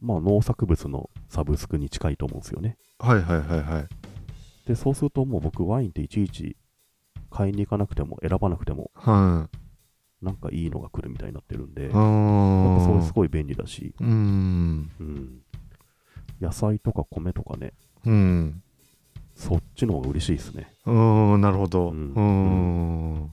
[0.00, 2.76] まあ農作物のサブスクに近いと思うんですよね。
[3.02, 3.88] いはいはいはいはい。
[4.66, 6.56] で、そうするともう僕ワインっていちいち
[7.30, 9.48] 買いに行かなくても選ばなくてもは
[10.22, 14.90] なんかいいのが来るみたいになってるんで、いやっぱそれすごい便利だし、うーん。
[14.98, 15.42] うん。
[16.40, 17.72] 野菜とか米とかね、
[18.04, 18.62] うん。
[19.34, 20.72] そっちの方が嬉しいですね。
[20.86, 21.90] うーんなるほど。
[21.90, 22.14] ううん。
[22.14, 23.32] ーん。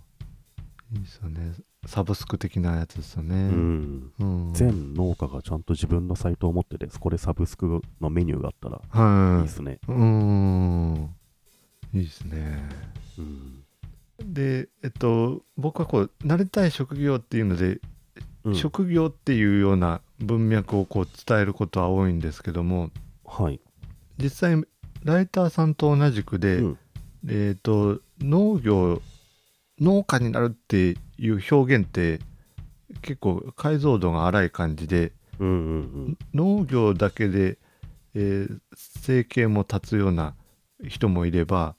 [0.94, 1.54] いいですよね
[1.86, 4.12] サブスク的なやつですようねん。
[4.20, 9.80] うん全農家がちゃんと自分のサイトを持ってて、そこでサブスクのメニューがあったらいいはいですね。
[9.88, 11.16] うーん
[11.94, 12.70] いいですね
[13.18, 13.64] うん。
[14.34, 17.80] でえっと僕はこうなりたい職業っていうので、
[18.46, 22.92] うん職業っていうような文脈をこう伝えることは多いんですけども
[23.26, 23.60] はい。
[24.18, 24.64] 実際
[25.04, 26.78] ライターさんと同じくで、うん
[27.28, 29.02] えっと農業
[29.80, 32.20] 農家になるっていう表現って
[33.02, 35.52] 結構解像度が荒い感じでうんう
[36.10, 37.58] ん農業だけで、
[38.14, 40.36] えー生計も立つような
[40.88, 41.76] 人もいれば、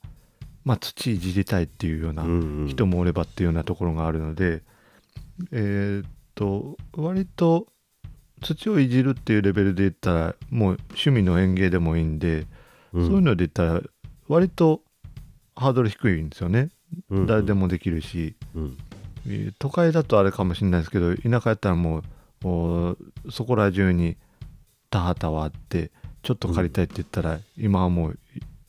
[0.64, 2.30] まあ、土いじりたいっていうようなうん。
[2.30, 2.60] うん。
[2.62, 4.62] うん人もおればっていうようなところがあるので、
[5.52, 7.68] えーっと割と
[8.42, 12.46] 土をいじるっていうレベルで言ったらもう趣味の園芸でもいいんで、
[12.92, 13.06] うん。
[13.06, 13.80] そういうので言ったら
[14.28, 14.82] 割と
[15.54, 16.70] ハードル低いんですよね、
[17.10, 18.64] うん誰でもできるし、うん。
[18.64, 18.83] えー
[19.58, 22.02] 都会だとあれかもしれないですけど田舎やったらもう
[22.48, 22.96] お
[23.30, 24.16] そこら中に
[24.90, 25.90] 田畑はあって
[26.22, 28.18] ちょっと借りたいって言ったら、今はもう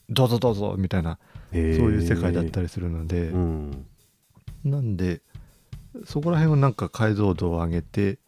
[0.10, 1.18] どうぞどうぞみたいな
[1.52, 3.86] そういう世界だったりするので、うん。
[4.64, 5.22] なんで
[6.06, 8.20] そこら辺をなんか解像度を上げて、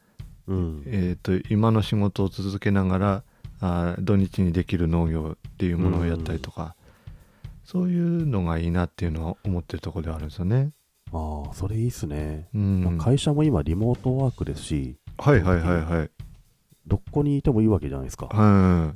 [0.47, 0.83] うん。
[0.85, 3.23] えー、と今の仕事を続けながら
[3.59, 6.75] あー土日にできる農業っていうものをやったりとか、
[7.65, 10.71] そういうのがいいなっていうのは思ってるところではあるんですよね。
[11.13, 12.49] ああ、それいいっすね。
[12.53, 16.09] うん、まあ会社も今リモートワークですし、はいはいはいはい。
[16.85, 18.27] どこにいてもいいわけじゃないですか。
[18.27, 18.93] は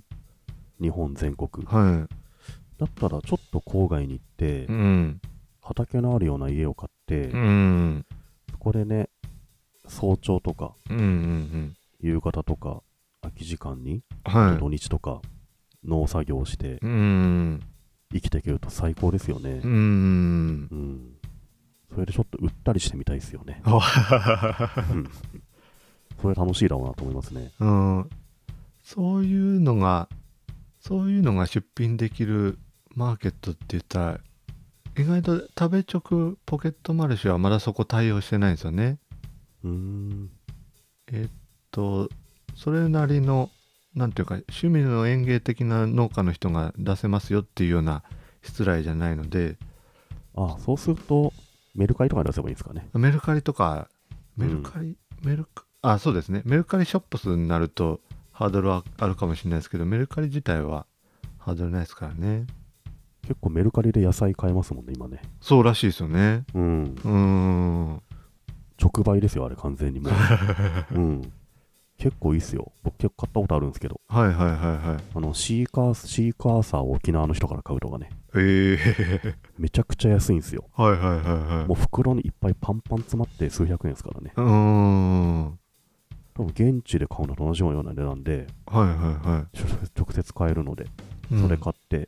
[0.82, 1.68] 日本全国い。。
[1.68, 2.08] は
[2.78, 4.66] だったらちょっと郊外に行ってい。
[4.66, 5.22] う、ん。
[5.62, 8.06] 畑のあるような家を買って、うん。
[8.50, 9.10] そこでね、
[9.88, 11.76] 早朝とかうんうんうん。
[12.00, 12.82] 夕方とか
[13.22, 15.22] 空き時間に、は土日とか
[15.86, 16.78] 農作業をしてい。
[16.82, 17.62] うん。
[18.12, 19.68] 生きていけると最高ですよねう。
[19.68, 19.72] ん。
[19.72, 21.21] うん。
[21.94, 23.62] それでちょっと売ったりしてみたいですよね。
[23.66, 25.10] あうん。
[26.22, 27.52] それ楽しいだろうなと思いますね。
[27.60, 28.10] うん。
[28.84, 30.08] そういうのが、
[30.80, 32.60] そういうのが出品できる
[32.96, 34.20] マーケットって言ったら、
[34.98, 39.00] 意外と食べ直ポケットマルシェはまだそこ対応してないんですよね。
[39.64, 40.30] うーん。
[41.12, 41.32] えっ
[41.72, 42.10] と、
[42.56, 43.50] それなりの、
[43.96, 48.04] なんていうか、趣味の園芸的な農家の人が出せますよっていうような
[48.44, 49.58] 失礼じゃないので、
[50.36, 51.34] あ、そうすると、
[51.74, 52.90] メルカリとかに出せばいいんですかね。
[52.94, 53.88] メルカリとか、
[54.38, 56.42] メルカリ、メルカ、あ、そうですね。
[56.46, 58.02] メルカリショップスになると
[58.32, 60.86] ハードルはあるかもしれないですけど、メルカリ自体は
[61.38, 62.46] ハードルないですからね。
[63.24, 65.22] 結構メルカリで野菜買えますもんね、今ね。
[65.40, 66.44] そうらしいですよね。
[66.54, 66.84] うん。
[66.84, 68.02] うーん。
[68.82, 70.14] 直売ですよ、あれ完全にもう。
[70.98, 71.34] うん。
[72.02, 72.72] 結構いいっすよ。
[72.82, 74.02] 僕結構買ったことあるんですけど。
[74.08, 74.56] はいはいはい
[74.90, 75.04] はい。
[75.14, 78.10] あの、シーカー、シーカーサーを沖縄の人から買うとかね。
[78.36, 78.76] え
[79.24, 80.68] えめちゃくちゃ安いんですよ。
[80.74, 81.68] はいはいはいはい。
[81.68, 84.34] もう袋にいっぱいパンパン詰まって数百円ですからね。
[84.36, 85.46] うーん。
[85.46, 85.54] はい
[86.34, 90.86] 多分現地で買うのと同じような値段で、はいは直直接買えるので、
[91.30, 91.40] い。
[91.40, 92.08] それ買って、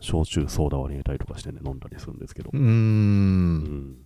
[0.00, 2.56] 焼酎、ソーダ割り入れたりとかしてね、飲んだりするんですけどう。
[2.56, 2.60] ー。
[2.60, 3.96] うんん。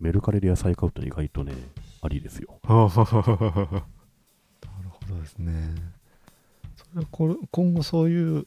[0.00, 1.54] メルカリで野菜買うと意外とね、
[2.02, 2.60] ありですよ。
[5.08, 5.74] はははははなるほどですね。
[6.76, 8.46] それはこれ今後そういう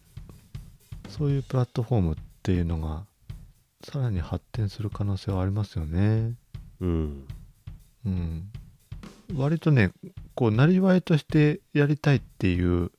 [1.10, 3.06] そういうプラットフォームっていうのが
[3.84, 6.34] さらに発展する可能性はありますよね。
[6.82, 7.28] うん。
[8.06, 8.50] うん。
[9.36, 9.92] 割とね、
[10.36, 12.92] こう、なりわいとしてやりたいっていう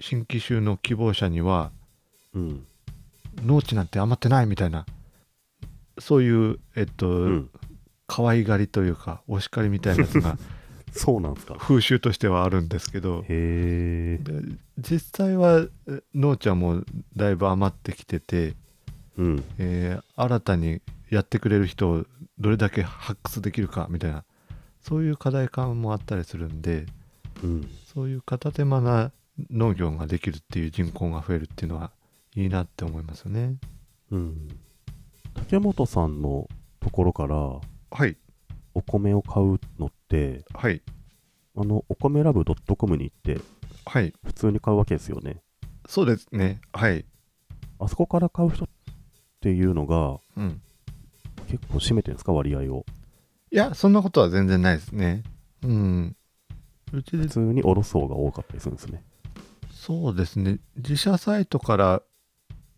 [0.00, 1.70] 新規収納希望者には、
[2.34, 2.66] うん。
[3.44, 4.84] 農地なんて余ってないみたいな、
[5.98, 7.50] そういう、えっと、うん。
[8.06, 10.36] 可愛がりというか、お叱りみたいなやつが
[10.92, 11.54] そうなんですか？
[11.54, 13.24] 風習としてはあるんですけど、
[14.78, 16.86] 実際はえ農地はもう
[17.16, 18.54] だいぶ余ってきてて、
[19.16, 19.44] うん。
[19.58, 20.80] えー新たに
[21.10, 22.04] やってくれる人を
[22.38, 24.24] どれだけ発掘できるかみたいな
[24.80, 26.86] そういう課題感もあったりするんで
[27.42, 27.68] うん。
[27.92, 29.10] そういう片手間な
[29.50, 31.90] 農業ができるっていう人口が増えるっていうのは
[32.36, 33.56] いいなって思いますよね。
[34.12, 34.48] うん。
[35.34, 36.48] 竹本さんの
[36.80, 37.60] ところからは
[38.06, 38.16] い
[38.74, 40.82] お米を買うのって、はい。
[41.56, 43.42] あの、お米ラブ .com に行って
[43.84, 44.14] はい。
[44.24, 45.42] 普通に買うわけですよね。
[45.88, 46.60] そうですね。
[46.72, 47.04] はい。
[47.78, 48.68] あそこから買う人っ
[49.40, 50.60] ていうのがうん。
[51.48, 52.86] 結構占めてるんですか、割合を。
[53.50, 55.24] いやそんなことは全然ないですね。
[55.62, 56.16] うん。
[56.92, 59.02] うちで普通におろす方が多かったりするんですね。
[59.72, 60.58] そうですね。
[60.76, 62.02] 自社サイトから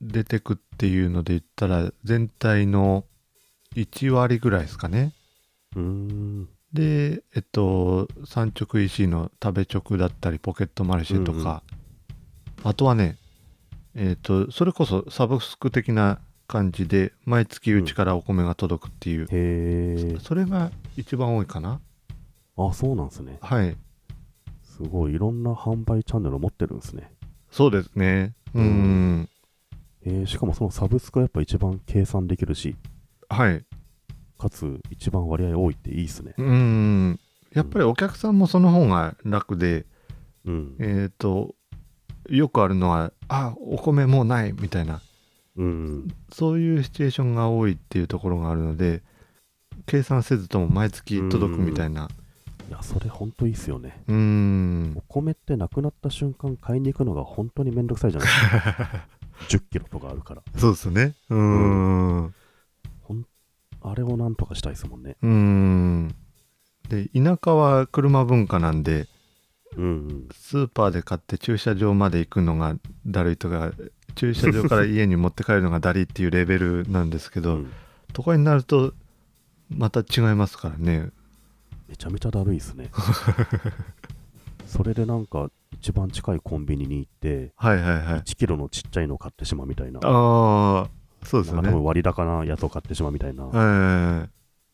[0.00, 3.04] 出てくっていうので言ったら全体の
[3.76, 5.12] 1割ぐらいですかね。
[6.72, 11.62] でえっと産直 EC の食べ直だったりポケットマルシェとか、
[12.62, 13.16] あとはね
[13.94, 16.20] えっとそれこそサブスク的な
[16.52, 20.18] 感じで毎月うちからお米が届くっていう、へえ。
[20.20, 21.80] それが一番多いかな。
[22.58, 23.38] あ、そうなんですね。
[23.40, 23.74] はい。
[24.62, 27.10] すごい、いろんな販売チャンネルを持ってるんですね。
[27.50, 28.34] そうですね。
[28.54, 28.64] うん。
[28.64, 29.28] うん。
[30.04, 32.76] えー、しかもそのサブスクがやっぱ一番計算できるし、
[33.30, 33.64] はい
[34.42, 36.34] かつ一番割合多いっていいっすね。
[36.36, 37.20] うん
[37.52, 39.84] やっぱりお客さんもその方が楽で、
[40.44, 40.76] うん。
[40.80, 41.54] えっ、と
[42.28, 45.00] よくあるのはあお米もうないみたいな
[45.56, 46.08] うん。
[46.32, 49.02] そういうシチュエーションが多いっていうところがあるので
[49.86, 52.08] 計算せずとも毎月届くみたいな
[52.68, 54.02] いや、それほんといいっすよね。
[54.08, 59.06] うーんお米ってなくなった瞬間買いに行くのが本当にめんどくさいじゃないですか。
[59.48, 60.42] 10キロとかあるから。
[60.56, 62.34] そうですねうん
[63.84, 65.16] あれをなんとかしたいですもんね。
[65.22, 66.14] ーん
[66.88, 69.08] で田舎は車文化なんで
[69.76, 70.28] うん、うん。
[70.32, 72.76] スーパーで買って駐車場まで行くのが
[73.06, 73.72] だるいとか
[74.14, 77.72] 駐車場から家に持って帰るのがだりいっていうレベルなんですけど、うん
[78.12, 78.92] 都会になると
[79.70, 81.08] また違いますからね
[81.88, 82.90] めちゃめちゃだるいっすね。
[84.66, 90.00] それでなんか一番近いコンビニに行って、はいはいはい1キロのちっちゃいの買ってしまうみたいな。
[90.02, 90.90] ああ
[91.24, 94.30] そうですよね多分割高なやつを買ってしまうみたいな、はい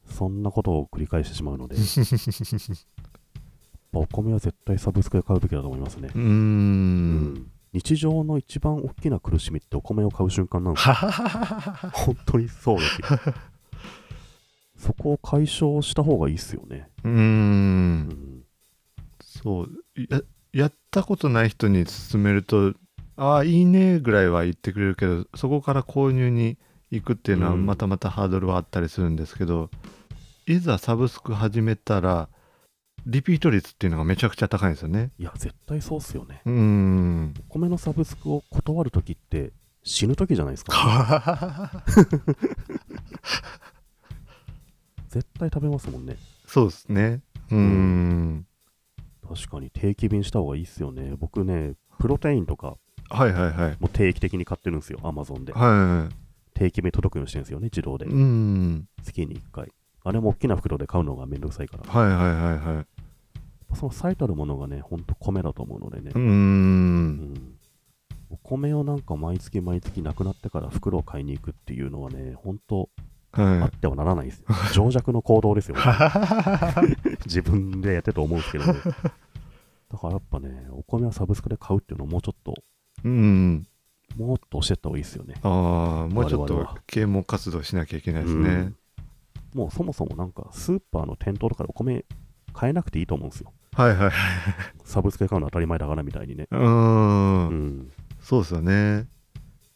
[0.09, 1.77] そんなことを繰り返してしまうので、
[3.93, 6.11] お米は絶対サブスクで買うべきだと思いますね。
[6.15, 10.95] うんん日常の一番大きな苦しみってお米を買う瞬間なんですよ。
[11.93, 13.07] 本当にそうですよ。
[14.77, 16.89] そこを解消した方がいいっすよね。
[17.05, 18.43] うんん。
[19.21, 19.69] そう
[20.09, 20.23] や
[20.53, 22.75] やったことない人に勧めると
[23.19, 26.57] ああいいねぐらいは言ってくれるけどそこから購入に
[26.93, 29.71] 行くっていうのはうんまたまたハードルはあったりするんですけど、
[30.47, 32.31] いざサブスク始めたら
[33.05, 36.43] リピート率っていうのがめちゃくちゃ高いんですよねいや、絶対そうっすよね。
[36.47, 39.53] うーんお米のサブスクを断るときって
[39.83, 41.83] 死ぬときじゃないですか。
[45.09, 46.17] 絶対食べますもんね。
[46.47, 48.47] そうですねうーん
[49.27, 51.15] 確かに定期便した方がいいっすよね。
[51.19, 52.77] 僕ね、プロテインとか
[53.09, 55.53] はいはいはいもう定期的に買ってるんですよ、アマゾンで。
[55.53, 56.09] は
[56.55, 58.09] 定期便届くようにしてるんですよね、自動でい。
[58.11, 58.15] う。
[58.15, 59.73] ん月に1回。
[60.05, 61.85] あれも大きな袋で買うのがめんどくさいから。
[61.85, 62.87] はいはいはいはい
[63.75, 66.21] その最たるものがね、ほんと米だと思うのでねうー。
[66.21, 67.59] うんん。
[68.31, 72.89] お米をなんか毎月毎月なくなってから袋を買いに行くっていうのはね、本当
[73.33, 74.47] あはってはならないですよ。
[74.73, 75.77] 情弱の行動ですよ。
[77.27, 78.81] 自分でやってると思うんですけどね。
[79.91, 82.55] だからやっぱね、お米はサブスクで買うっていうのをもうちょっと、い
[83.05, 83.67] うん
[84.17, 85.35] もっと教えた方がいいですよね。
[85.43, 88.77] ああもうちょっと啓蒙活動しなきゃいけないですねうん
[89.55, 92.05] もうそもそもなんかスーパーの店頭とかでお米
[92.53, 93.53] 買えなくていいと思うんですよ。
[93.73, 94.13] はいはいはい
[94.85, 96.49] サブスクで買うの当たり前だからみたいにね。
[96.51, 96.59] うー
[97.49, 97.93] うんん。
[98.21, 99.07] そうですよね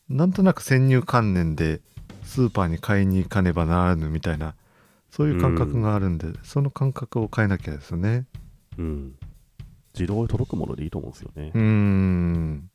[0.09, 1.81] なんとなく先入観念で
[2.25, 4.55] スーパーに買いに行かねばならぬみたいな
[5.11, 8.27] そういう感覚があるんで、その感覚を変えなきゃですよね
[8.79, 9.15] うん。
[9.95, 11.61] 自動で届くものでいいと思うんですよねうー。
[11.61, 12.71] ん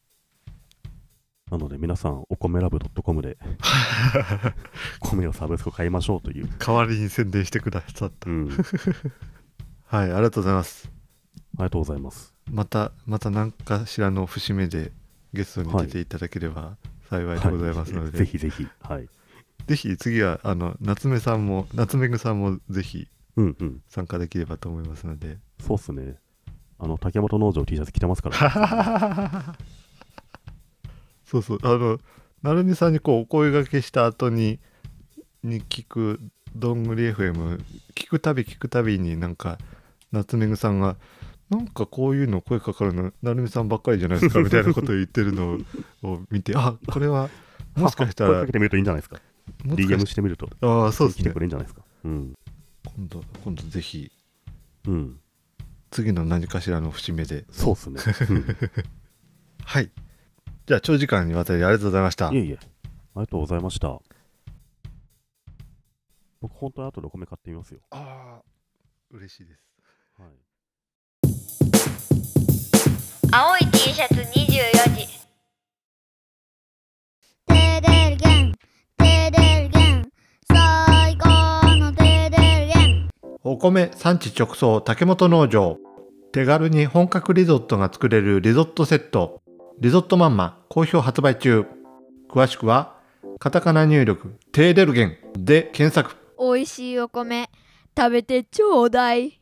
[1.51, 3.37] なので皆さん、お米ラブ .com で
[4.99, 6.49] 米をサブスク買いましょうという。
[6.59, 8.49] 代わりに宣伝してくださったうん。
[9.89, 10.97] あ はいありがとうございます
[11.57, 12.33] りがとうございます。
[12.51, 14.91] またまた何かしらの節目で
[15.33, 16.77] ゲストに出ていただければ
[17.09, 18.67] 幸いでございますので、ぜひぜひ。
[18.81, 19.09] はい。
[19.65, 23.81] ぜひ次はあの夏目さんも夏目ぐさんもぜひうんうん。
[23.87, 26.17] 参加できればと思いますのでそうっすね。
[26.79, 29.55] あの、竹本農場 T シャツ着てますから、
[31.29, 31.99] そうそうあの
[32.41, 34.59] 成美さんにこうお声掛けした後に
[35.43, 36.21] に聞く
[36.55, 37.61] どんぐり FM
[37.93, 39.57] 聞くたび聞くたびになんか
[40.11, 40.95] 夏目ぐさんが
[41.49, 45.59] なんかこういうの声かかるの成美さんばっかりじゃないですかみたいなことを言ってるの
[46.03, 47.29] を 見てあこれは
[47.75, 49.21] もしかした声らかけてみるといいんじゃないですか。
[49.65, 51.83] DM ししてみると、ああそうです来てねくれるんじゃないですか。
[52.03, 52.33] うん。
[52.83, 54.11] 今度今度ぜひ
[54.87, 55.19] うん。
[55.89, 58.01] 次の何かしらの節目でそうっすね。
[58.29, 58.45] うん
[59.63, 59.91] はい
[60.67, 62.29] じゃあ長時間にわたりありがとうございました。
[62.29, 62.65] いえいえ、あ
[63.15, 64.01] りがとうございました。
[66.41, 67.79] 僕、本当に後でお米買ってみますよ。
[67.91, 68.43] ああ
[69.11, 69.63] 嬉しいです。
[70.17, 70.29] はい。
[73.31, 74.21] 青い T シャツ24
[74.93, 75.07] 時。
[83.45, 85.77] お米産地直送竹本農場。
[86.33, 89.41] 手軽に本格リゾットが作れるリゾットセット
[89.79, 91.67] リゾットマンマ好評発売中。
[92.31, 92.95] 詳しくは
[93.37, 96.17] カタカナ入力テーデルゲンで検索。
[96.39, 97.51] 美味しいお米
[97.95, 99.39] 食べてちょうだい。